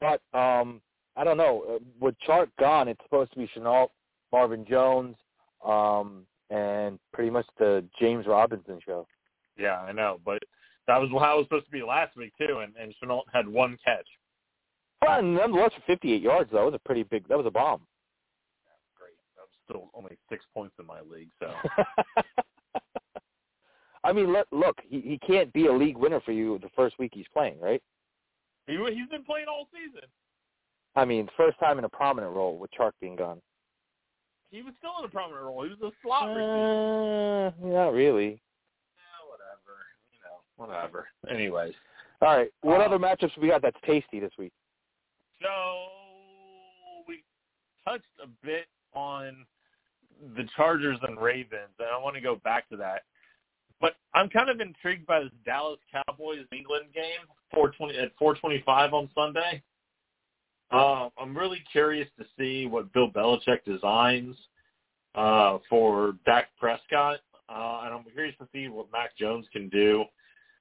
[0.00, 0.80] But um
[1.16, 1.64] I don't know.
[1.68, 3.88] Uh, With Chark gone, it's supposed to be Shenault,
[4.32, 5.14] Marvin Jones,
[5.62, 9.06] um, and pretty much the James Robinson show.
[9.58, 10.42] Yeah, I know, but
[10.86, 13.46] that was how it was supposed to be last week too, and and Shenault had
[13.46, 14.06] one catch.
[15.02, 17.26] Well, nonetheless, for 58 yards, though, that was a pretty big.
[17.28, 17.82] That was a bomb.
[18.96, 19.14] Great.
[19.36, 21.52] That was still only six points in my league, so
[24.04, 26.98] I mean, look, look, he he can't be a league winner for you the first
[26.98, 27.82] week he's playing, right?
[28.66, 30.08] he he's been playing all season.
[30.94, 33.40] I mean, first time in a prominent role with Chark being gone.
[34.50, 35.62] He was still in a prominent role.
[35.64, 37.46] He was a slot receiver.
[37.46, 38.42] Uh, not really.
[38.96, 39.78] Yeah, whatever.
[40.12, 41.08] You know, whatever.
[41.30, 41.72] Anyways,
[42.20, 44.52] All right, what Uh, other matchups we got that's tasty this week?
[45.40, 45.48] so
[47.08, 47.22] we
[47.88, 49.46] touched a bit on
[50.36, 53.02] the Chargers and Ravens, and I want to go back to that.
[53.82, 59.10] But I'm kind of intrigued by this Dallas Cowboys England game, 420 at 425 on
[59.14, 59.62] Sunday.
[60.70, 64.36] Uh, I'm really curious to see what Bill Belichick designs
[65.14, 67.18] uh, for Dak Prescott,
[67.50, 70.04] uh, and I'm curious to see what Mac Jones can do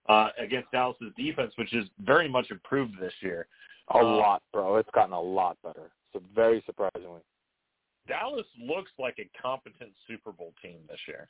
[0.10, 3.48] uh, against Dallas's defense, which is very much improved this year.
[3.94, 4.78] A Uh, lot, bro.
[4.78, 5.92] It's gotten a lot better.
[6.12, 7.22] So very surprisingly.
[8.08, 11.30] Dallas looks like a competent Super Bowl team this year.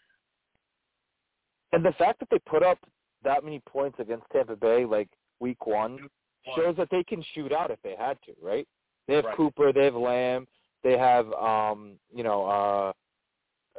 [1.73, 2.79] And the fact that they put up
[3.23, 5.09] that many points against Tampa Bay, like
[5.39, 6.09] week one,
[6.55, 8.67] shows that they can shoot out if they had to, right?
[9.07, 9.37] They have Right.
[9.37, 10.47] Cooper, they have Lamb,
[10.83, 12.93] they have um, you know, uh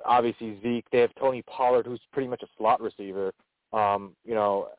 [0.04, 3.32] obviously Zeke, they have Tony Pollard who's pretty much a slot receiver.
[3.72, 4.70] Um, you know,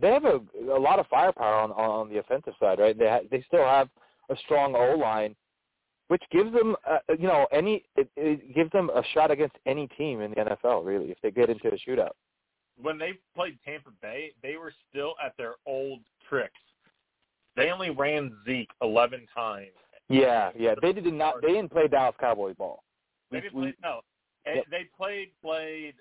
[0.00, 0.40] they have a
[0.72, 2.98] a lot of firepower on on the offensive side, right?
[2.98, 3.88] They ha- they still have
[4.30, 5.34] a strong O line
[6.08, 9.86] which gives them uh, you know, any it, it gives them a shot against any
[9.98, 12.12] team in the NFL really if they get into a shootout.
[12.82, 16.54] When they played Tampa Bay, they were still at their old tricks.
[17.56, 19.68] They only ran Zeke 11 times.
[20.08, 20.74] Yeah, yeah.
[20.80, 21.42] They did not.
[21.42, 22.82] They didn't play Dallas Cowboy ball.
[23.30, 24.00] They didn't play, no.
[24.46, 24.64] Yep.
[24.70, 25.94] They played played.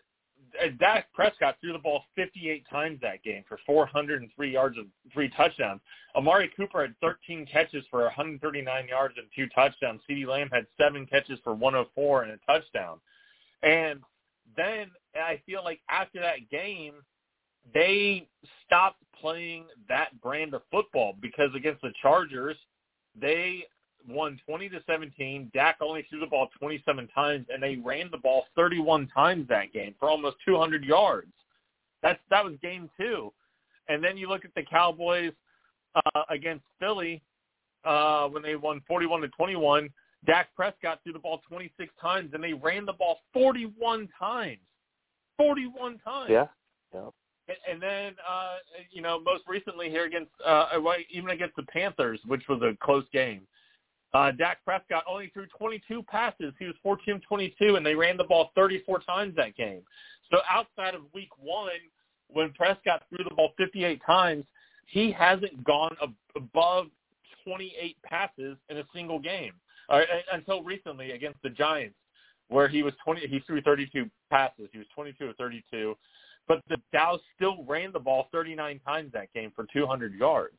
[0.64, 5.30] uh, Dak Prescott threw the ball 58 times that game for 403 yards and three
[5.30, 5.82] touchdowns.
[6.16, 10.02] Amari Cooper had 13 catches for 139 yards and two touchdowns.
[10.10, 13.00] CeeDee Lamb had seven catches for 104 and a touchdown.
[13.62, 14.00] And
[14.56, 16.94] then I feel like after that game,
[17.74, 18.28] they
[18.66, 22.56] stopped playing that brand of football because against the Chargers,
[23.20, 23.66] they
[24.08, 25.52] won 20 to 17.
[25.54, 29.74] Dak only threw the ball 27 times, and they ran the ball 31 times that
[29.74, 31.32] game for almost 200 yards.
[32.02, 33.34] That's that was game two.
[33.90, 35.34] And then you look at the Cowboys
[35.96, 37.22] uh, against Philly
[37.84, 39.90] uh, when they won 41 to 21.
[40.26, 44.60] Dak Prescott threw the ball 26 times, and they ran the ball 41 times.
[45.40, 46.30] 41 times.
[46.30, 46.48] Yeah.
[46.94, 47.10] Yeah.
[47.48, 48.58] And, and then, uh,
[48.92, 50.68] you know, most recently here against, uh,
[51.12, 53.42] even against the Panthers, which was a close game,
[54.14, 56.54] uh, Dak Prescott only threw 22 passes.
[56.60, 59.82] He was 14 of 22, and they ran the ball 34 times that game.
[60.32, 61.70] So outside of week one,
[62.28, 64.46] when Prescott threw the ball 58 times,
[64.88, 66.88] he hasn't gone ab- above
[67.46, 69.54] 28 passes in a single game
[69.90, 70.02] uh,
[70.34, 71.96] until recently against the Giants,
[72.50, 73.28] where he was 20.
[73.28, 74.70] He threw 32 passes.
[74.72, 75.96] He was 22 of 32,
[76.48, 80.58] but the Dallas still ran the ball 39 times that game for 200 yards.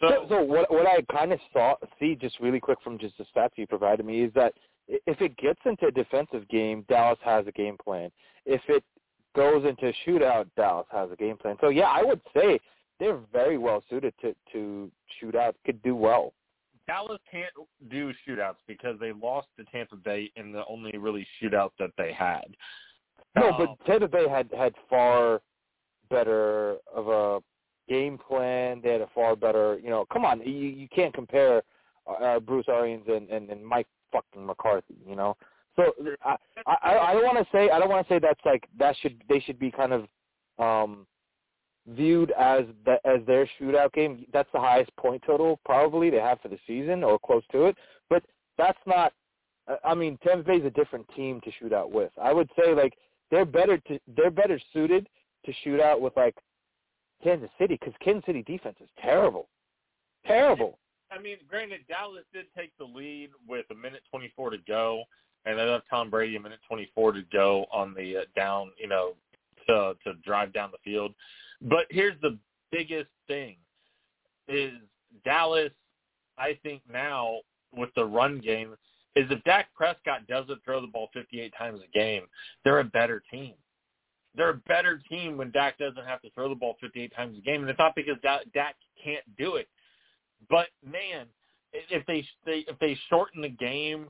[0.00, 3.24] So, so what what I kind of saw see just really quick from just the
[3.36, 4.54] stats you provided me is that
[4.88, 8.10] if it gets into a defensive game, Dallas has a game plan.
[8.46, 8.82] If it
[9.36, 11.56] goes into a shootout, Dallas has a game plan.
[11.60, 12.58] So yeah, I would say
[12.98, 14.90] they're very well suited to to
[15.22, 15.54] shootout.
[15.66, 16.32] Could do well.
[16.86, 17.52] Dallas can't
[17.90, 22.12] do shootouts because they lost to Tampa Bay in the only really shootout that they
[22.12, 22.44] had.
[23.36, 25.40] No, Um, but Tampa Bay had had far
[26.10, 27.40] better of a
[27.88, 28.80] game plan.
[28.82, 30.04] They had a far better, you know.
[30.12, 31.62] Come on, you you can't compare
[32.06, 35.36] uh, Bruce Arians and, and and Mike fucking McCarthy, you know.
[35.76, 35.92] So
[36.24, 38.96] I I, I don't want to say I don't want to say that's like that
[39.00, 40.06] should they should be kind of
[40.58, 41.06] um
[41.88, 44.24] viewed as the, as their shootout game.
[44.32, 47.76] That's the highest point total probably they have for the season or close to it.
[48.08, 48.22] But
[48.58, 49.12] that's not.
[49.82, 52.10] I mean, Tampa Bay's a different team to shoot out with.
[52.22, 52.94] I would say like
[53.30, 55.08] they're better to they're better suited
[55.46, 56.34] to shoot out with like
[57.22, 59.48] Kansas City because Kansas City defense is terrible,
[60.26, 60.78] terrible.
[61.10, 65.04] I mean, granted, Dallas did take the lead with a minute 24 to go,
[65.46, 68.88] and they left Tom Brady a minute 24 to go on the uh, down, you
[68.88, 69.12] know,
[69.66, 71.14] to to drive down the field.
[71.64, 72.38] But here's the
[72.70, 73.56] biggest thing:
[74.48, 74.72] is
[75.24, 75.72] Dallas.
[76.36, 77.38] I think now
[77.76, 78.74] with the run game
[79.16, 82.22] is if Dak Prescott doesn't throw the ball 58 times a game,
[82.64, 83.54] they're a better team.
[84.36, 87.40] They're a better team when Dak doesn't have to throw the ball 58 times a
[87.40, 89.68] game, and it's not because Dak can't do it.
[90.50, 91.26] But man,
[91.72, 94.08] if they, they if they shorten the game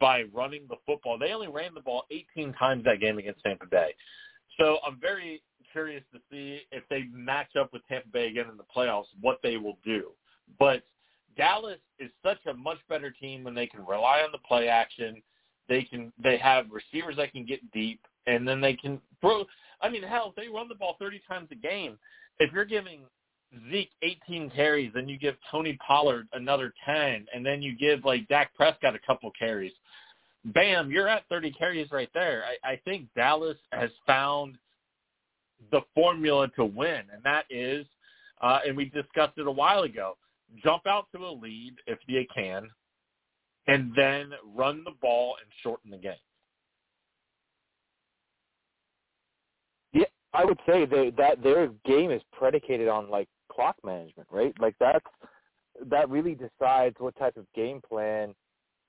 [0.00, 3.66] by running the football, they only ran the ball 18 times that game against Tampa
[3.66, 3.94] Bay.
[4.58, 5.42] So I'm very
[5.76, 9.40] curious to see if they match up with Tampa Bay again in the playoffs, what
[9.42, 10.12] they will do.
[10.58, 10.84] But
[11.36, 15.22] Dallas is such a much better team when they can rely on the play action.
[15.68, 19.44] They can they have receivers that can get deep, and then they can throw.
[19.82, 21.98] I mean, hell, if they run the ball 30 times a game,
[22.38, 23.00] if you're giving
[23.70, 28.26] Zeke 18 carries, then you give Tony Pollard another 10, and then you give like
[28.28, 29.72] Dak Prescott a couple carries.
[30.46, 32.44] Bam, you're at 30 carries right there.
[32.64, 34.56] I, I think Dallas has found
[35.70, 37.86] the formula to win, and that is,
[38.40, 40.16] uh, and we discussed it a while ago,
[40.62, 42.68] jump out to a lead if you can,
[43.66, 46.14] and then run the ball and shorten the game.
[49.92, 54.54] Yeah, I would say they, that their game is predicated on like clock management, right?
[54.60, 55.04] Like that's
[55.90, 58.34] that really decides what type of game plan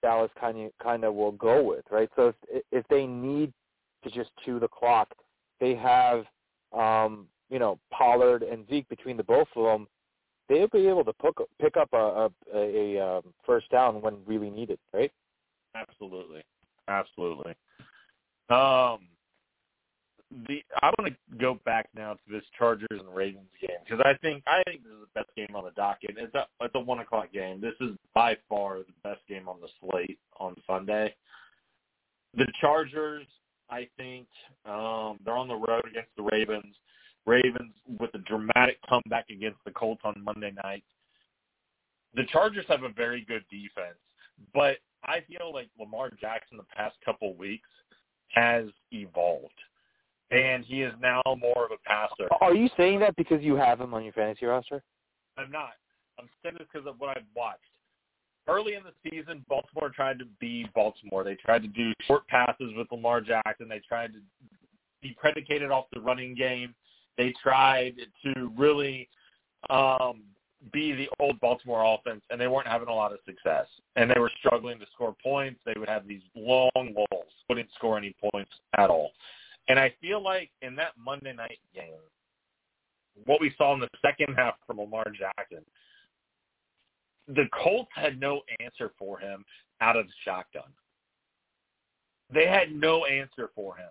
[0.01, 2.09] Dallas kind of kind of will go with, right?
[2.15, 3.51] So if if they need
[4.03, 5.09] to just chew the clock,
[5.59, 6.25] they have
[6.73, 9.87] um, you know Pollard and Zeke between the both of them.
[10.49, 11.13] They'll be able to
[11.61, 15.11] pick up a a, a, a um, first down when really needed, right?
[15.75, 16.43] Absolutely,
[16.87, 17.53] absolutely.
[18.49, 18.99] Um,
[20.47, 24.13] the I want to go back now to this Chargers and Ravens game because I
[24.21, 26.15] think I think this is the best game on the docket.
[26.17, 27.61] It's a it's a one o'clock game.
[27.61, 31.15] This is by far the best game on the slate on Sunday.
[32.35, 33.25] The Chargers,
[33.69, 34.27] I think,
[34.65, 36.75] um, they're on the road against the Ravens.
[37.25, 40.83] Ravens with a dramatic comeback against the Colts on Monday night.
[42.15, 43.97] The Chargers have a very good defense,
[44.53, 47.67] but I feel like Lamar Jackson the past couple weeks
[48.29, 49.59] has evolved,
[50.31, 52.29] and he is now more of a passer.
[52.41, 54.81] Are you saying that because you have him on your fantasy roster?
[55.37, 55.73] I'm not.
[56.19, 57.61] I'm saying this because of what I've watched.
[58.47, 61.23] Early in the season, Baltimore tried to be Baltimore.
[61.23, 63.67] They tried to do short passes with Lamar Jackson.
[63.67, 64.19] They tried to
[65.01, 66.73] be predicated off the running game.
[67.17, 69.09] They tried to really
[69.69, 70.23] um,
[70.71, 73.65] be the old Baltimore offense, and they weren't having a lot of success.
[73.95, 75.59] And they were struggling to score points.
[75.65, 79.11] They would have these long lulls, wouldn't score any points at all.
[79.67, 81.93] And I feel like in that Monday night game,
[83.25, 85.65] what we saw in the second half from Lamar Jackson,
[87.27, 89.43] the Colts had no answer for him
[89.81, 90.71] out of the shotgun.
[92.33, 93.89] They had no answer for him.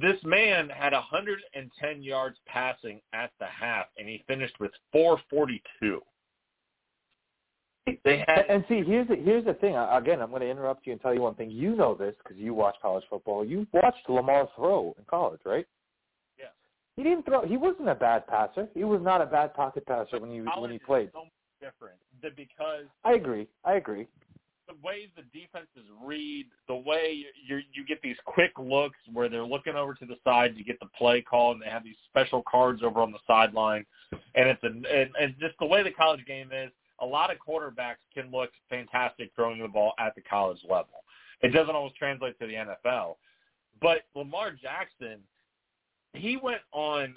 [0.00, 6.02] This man had 110 yards passing at the half, and he finished with 442.
[8.04, 9.76] They had, and see, here's the here's the thing.
[9.76, 11.50] Again, I'm going to interrupt you and tell you one thing.
[11.50, 13.44] You know this because you watch college football.
[13.44, 15.66] You watched Lamar throw in college, right?
[16.36, 16.46] Yeah.
[16.96, 17.46] He didn't throw.
[17.46, 18.66] He wasn't a bad passer.
[18.74, 21.10] He was not a bad pocket passer when he when he played.
[21.12, 21.26] So
[22.30, 23.46] different because I agree.
[23.64, 24.06] I agree.
[24.68, 29.44] The way the defenses read, the way you you get these quick looks where they're
[29.44, 32.42] looking over to the side to get the play call, and they have these special
[32.50, 36.24] cards over on the sideline, and it's a and, and just the way the college
[36.26, 36.70] game is
[37.00, 41.04] a lot of quarterbacks can look fantastic throwing the ball at the college level.
[41.42, 43.16] It doesn't always translate to the NFL.
[43.80, 45.18] But Lamar Jackson,
[46.14, 47.14] he went on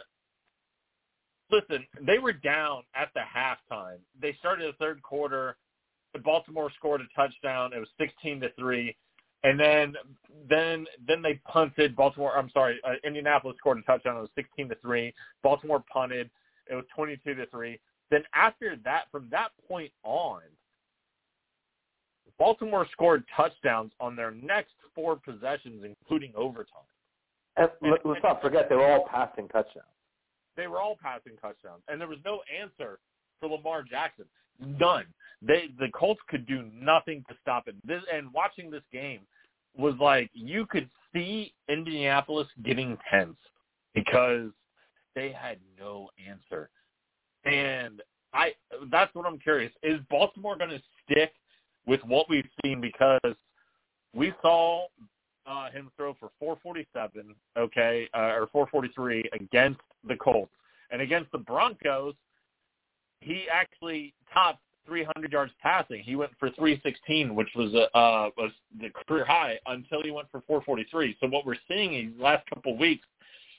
[1.52, 3.98] listen, they were down at the halftime.
[4.22, 5.58] They started the third quarter.
[6.24, 7.72] Baltimore scored a touchdown.
[7.74, 8.96] It was 16 to 3.
[9.44, 9.94] And then
[10.50, 14.18] then then they punted Baltimore I'm sorry, uh, Indianapolis scored a touchdown.
[14.18, 15.14] It was 16 to 3.
[15.44, 16.30] Baltimore punted.
[16.70, 17.80] It was 22 to 3.
[18.12, 20.42] Then after that, from that point on,
[22.38, 26.84] Baltimore scored touchdowns on their next four possessions, including overtime.
[27.58, 29.86] And let's not forget they were all passing touchdowns.
[30.60, 33.00] They were all passing touchdowns, and there was no answer
[33.40, 34.26] for Lamar Jackson.
[34.60, 35.06] None.
[35.42, 37.76] They the Colts could do nothing to stop it.
[37.88, 39.22] This and watching this game
[39.78, 43.38] was like you could see Indianapolis getting tense
[43.96, 44.50] because
[45.16, 46.70] they had no answer.
[47.46, 48.02] And
[48.34, 48.52] I
[48.92, 49.72] that's what I'm curious.
[49.82, 51.32] Is Baltimore going to stick
[51.86, 53.34] with what we've seen because
[54.14, 54.88] we saw
[55.50, 60.52] uh, him throw for 447, okay, uh, or 443 against the Colts,
[60.92, 62.14] and against the Broncos,
[63.22, 66.02] he actually topped 300 yards passing.
[66.04, 70.30] He went for 316, which was a uh, was the career high until he went
[70.32, 71.18] for 443.
[71.20, 73.06] So what we're seeing in the last couple of weeks,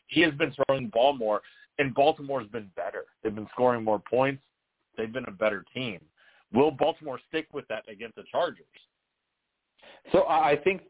[0.08, 1.42] he has been throwing the ball more,
[1.78, 3.04] and Baltimore's been better.
[3.22, 4.42] They've been scoring more points.
[4.96, 6.00] They've been a better team.
[6.52, 8.66] Will Baltimore stick with that against the Chargers?
[10.12, 10.82] So I think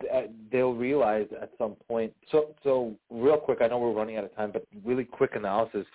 [0.51, 2.13] they'll realize at some point.
[2.31, 5.87] So so real quick, I know we're running out of time, but really quick analysis.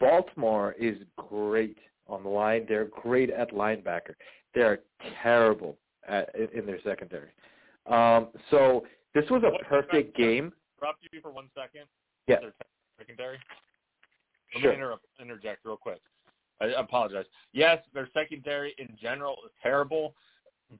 [0.00, 1.78] Baltimore is great
[2.08, 2.66] on the line.
[2.68, 4.14] They're great at linebacker.
[4.54, 4.80] They're
[5.22, 5.76] terrible
[6.06, 7.30] at, in their secondary.
[7.86, 8.84] Um, so
[9.14, 10.52] this was a perfect game.
[10.78, 11.86] Interrupt you for one second.
[12.26, 12.36] Yeah.
[12.98, 13.38] Secondary.
[14.54, 14.70] Let sure.
[14.70, 16.00] me interrupt, interject real quick.
[16.60, 17.26] I apologize.
[17.52, 20.14] Yes, their secondary in general is terrible,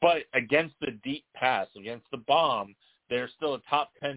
[0.01, 2.75] but against the deep pass, against the bomb,
[3.09, 4.17] they're still a top 10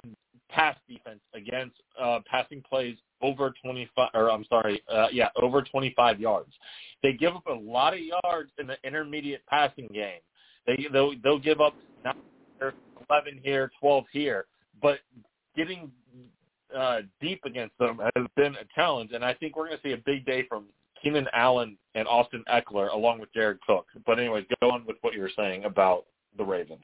[0.50, 6.20] pass defense against uh, passing plays over 25, or I'm sorry, uh, yeah, over 25
[6.20, 6.52] yards.
[7.04, 10.20] They give up a lot of yards in the intermediate passing game.
[10.66, 11.76] They they'll, they'll give up
[13.10, 14.46] 11 here, 12 here,
[14.82, 15.00] but
[15.56, 15.92] getting
[16.76, 19.94] uh, deep against them has been a challenge, and I think we're going to see
[19.94, 20.66] a big day from
[21.02, 23.88] Keenan Allen and Austin Ekeler along with Jared Cook.
[24.06, 26.06] But anyways, go on with what you were saying about
[26.38, 26.84] the Ravens.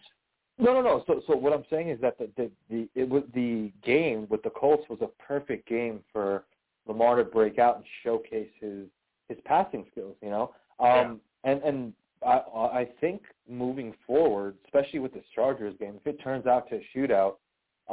[0.57, 1.03] No, no, no.
[1.05, 4.41] So, so what I'm saying is that the the, the it was the game with
[4.43, 6.45] the Colts was a perfect game for
[6.87, 8.87] Lamar to break out and showcase his
[9.27, 10.15] his passing skills.
[10.21, 11.51] You know, um, yeah.
[11.51, 11.93] and and
[12.25, 16.77] I I think moving forward, especially with this Chargers game, if it turns out to
[16.77, 17.35] a shootout,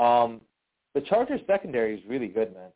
[0.01, 0.41] um,
[0.95, 2.71] the Chargers secondary is really good, man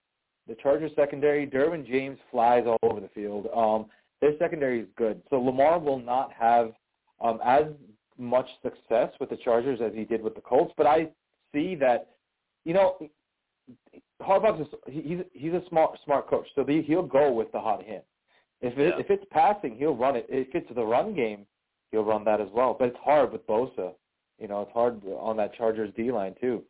[0.48, 3.48] the Chargers secondary, Derwin James flies all over the field.
[3.54, 3.86] Um,
[4.20, 5.20] their secondary is good.
[5.30, 6.72] So Lamar will not have
[7.20, 7.64] um, as
[8.18, 11.08] much success with the Chargers as he did with the Colts, but I
[11.52, 12.10] see that,
[12.64, 12.96] you know,
[14.22, 17.84] Harbaugh's a, he's he's a smart smart coach, so the, he'll go with the hot
[17.84, 18.02] hand.
[18.60, 19.00] If it, yeah.
[19.00, 20.26] if it's passing, he'll run it.
[20.28, 21.46] If it's the run game,
[21.90, 22.76] he'll run that as well.
[22.78, 23.92] But it's hard with Bosa.
[24.40, 26.62] You know, it's hard on that Chargers D line too.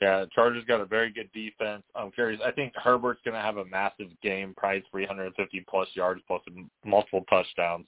[0.00, 1.82] Yeah, Chargers got a very good defense.
[1.94, 2.40] I'm curious.
[2.44, 6.42] I think Herbert's going to have a massive game, probably 350 plus yards plus
[6.84, 7.86] multiple touchdowns.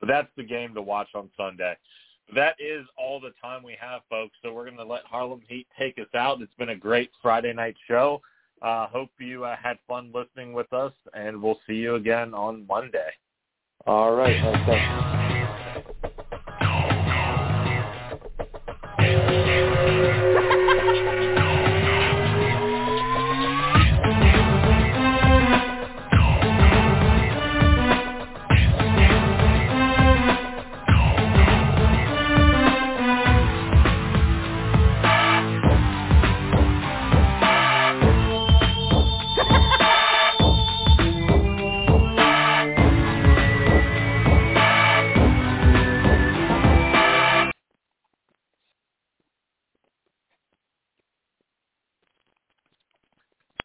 [0.00, 1.76] But that's the game to watch on Sunday.
[2.34, 4.36] That is all the time we have, folks.
[4.42, 6.40] So we're going to let Harlem Heat take us out.
[6.40, 8.20] It's been a great Friday night show.
[8.62, 12.66] Uh, hope you uh, had fun listening with us, and we'll see you again on
[12.66, 13.10] Monday.
[13.86, 15.20] All right.